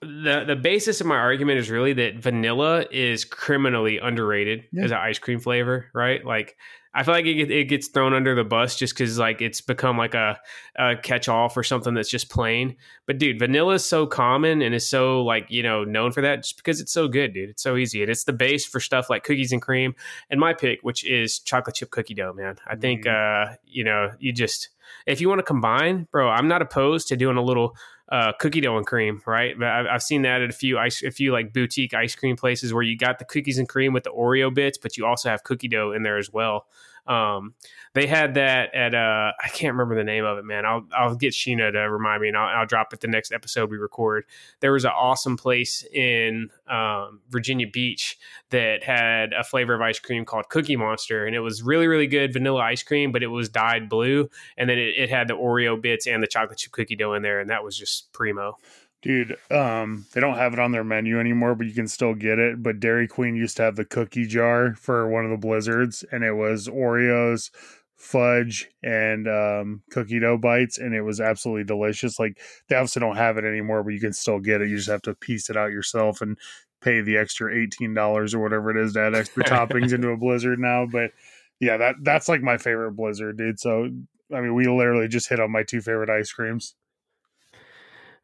[0.00, 4.84] The the basis of my argument is really that vanilla is criminally underrated yeah.
[4.84, 6.24] as an ice cream flavor, right?
[6.24, 6.56] Like
[6.98, 9.96] I feel like it, it gets thrown under the bus just because like it's become
[9.96, 10.40] like a,
[10.76, 12.74] a catch all for something that's just plain.
[13.06, 16.42] But dude, vanilla is so common and is so like you know known for that
[16.42, 17.50] just because it's so good, dude.
[17.50, 19.94] It's so easy and it's the base for stuff like cookies and cream.
[20.28, 22.56] And my pick, which is chocolate chip cookie dough, man.
[22.66, 23.52] I think mm-hmm.
[23.52, 24.70] uh, you know you just
[25.06, 27.76] if you want to combine, bro, I'm not opposed to doing a little
[28.10, 29.54] uh, cookie dough and cream, right?
[29.56, 32.36] But I've, I've seen that at a few ice, a few like boutique ice cream
[32.36, 35.28] places where you got the cookies and cream with the Oreo bits, but you also
[35.28, 36.66] have cookie dough in there as well.
[37.08, 37.54] Um,
[37.94, 40.66] they had that at uh, I can't remember the name of it, man.
[40.66, 43.70] I'll I'll get Sheena to remind me, and I'll, I'll drop it the next episode
[43.70, 44.24] we record.
[44.60, 48.18] There was an awesome place in um, Virginia Beach
[48.50, 52.06] that had a flavor of ice cream called Cookie Monster, and it was really really
[52.06, 54.28] good vanilla ice cream, but it was dyed blue,
[54.58, 57.22] and then it, it had the Oreo bits and the chocolate chip cookie dough in
[57.22, 58.58] there, and that was just primo.
[59.00, 62.40] Dude, um, they don't have it on their menu anymore, but you can still get
[62.40, 62.62] it.
[62.62, 66.24] But Dairy Queen used to have the cookie jar for one of the blizzards, and
[66.24, 67.50] it was Oreos,
[67.94, 72.18] fudge, and um, cookie dough bites, and it was absolutely delicious.
[72.18, 74.68] Like they obviously don't have it anymore, but you can still get it.
[74.68, 76.36] You just have to piece it out yourself and
[76.80, 80.16] pay the extra eighteen dollars or whatever it is to add extra toppings into a
[80.16, 80.86] blizzard now.
[80.86, 81.12] But
[81.60, 83.60] yeah, that that's like my favorite blizzard, dude.
[83.60, 83.90] So
[84.34, 86.74] I mean, we literally just hit on my two favorite ice creams.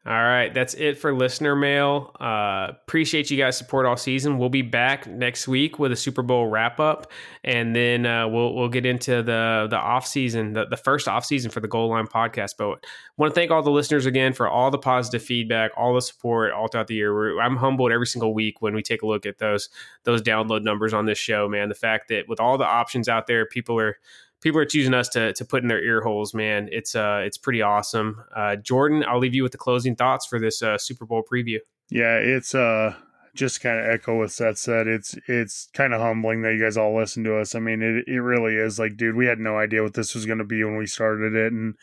[0.07, 2.11] All right, that's it for listener mail.
[2.19, 4.37] Uh, appreciate you guys' support all season.
[4.37, 7.11] We'll be back next week with a Super Bowl wrap up,
[7.43, 11.25] and then uh, we'll we'll get into the the off season, the, the first off
[11.25, 12.51] season for the Goal Line podcast.
[12.55, 12.85] But
[13.17, 16.53] want to thank all the listeners again for all the positive feedback, all the support
[16.53, 17.11] all throughout the year.
[17.11, 19.69] We're, I'm humbled every single week when we take a look at those
[20.03, 21.49] those download numbers on this show.
[21.49, 23.97] Man, the fact that with all the options out there, people are
[24.45, 26.69] people are choosing us to to put in their ear holes, man.
[26.71, 28.23] It's uh it's pretty awesome.
[28.33, 31.57] Uh, Jordan, I'll leave you with the closing thoughts for this uh, Super Bowl preview.
[31.89, 32.93] Yeah, it's uh
[33.33, 34.87] just kind of echo what Seth said.
[34.87, 37.55] It's it's kind of humbling that you guys all listen to us.
[37.55, 38.77] I mean, it it really is.
[38.77, 41.33] Like, dude, we had no idea what this was going to be when we started
[41.33, 41.73] it, and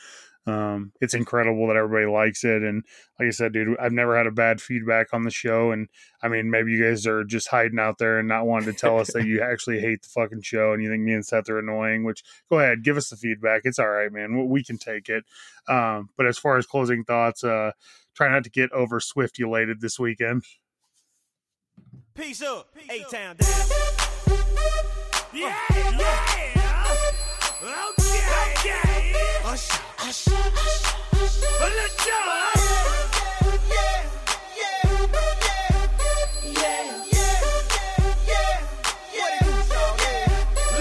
[0.46, 2.62] um, it's incredible that everybody likes it.
[2.62, 2.84] And
[3.18, 5.70] like I said, dude, I've never had a bad feedback on the show.
[5.70, 5.88] And
[6.22, 8.98] I mean, maybe you guys are just hiding out there and not wanting to tell
[8.98, 11.58] us that you actually hate the fucking show and you think me and Seth are
[11.58, 13.62] annoying, which go ahead, give us the feedback.
[13.64, 14.48] It's all right, man.
[14.48, 15.24] We can take it.
[15.68, 17.72] Um, but as far as closing thoughts, uh,
[18.14, 20.42] try not to get over Swift elated this weekend.
[22.14, 23.48] Peace up, A Town down.
[25.32, 26.86] Yeah, yeah.
[27.62, 28.01] Okay,
[29.52, 30.08] okay.
[30.08, 30.32] Usher.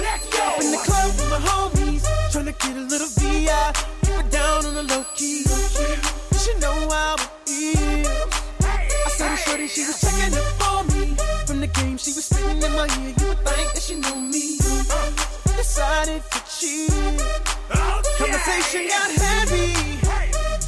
[0.02, 0.56] Let's go.
[0.60, 4.66] In the club with my homies, trying to get a little VI, keep it down
[4.66, 5.44] on the low key.
[6.32, 8.34] You should know how it feels.
[8.64, 11.16] I saw the shorty, she was checking up for me.
[11.46, 13.14] From the game, she was spitting in my ear.
[13.20, 14.58] You would think that she knew me.
[15.58, 17.61] Decided to cheat.
[18.18, 19.74] Conversation got heavy.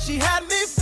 [0.06, 0.73] She had me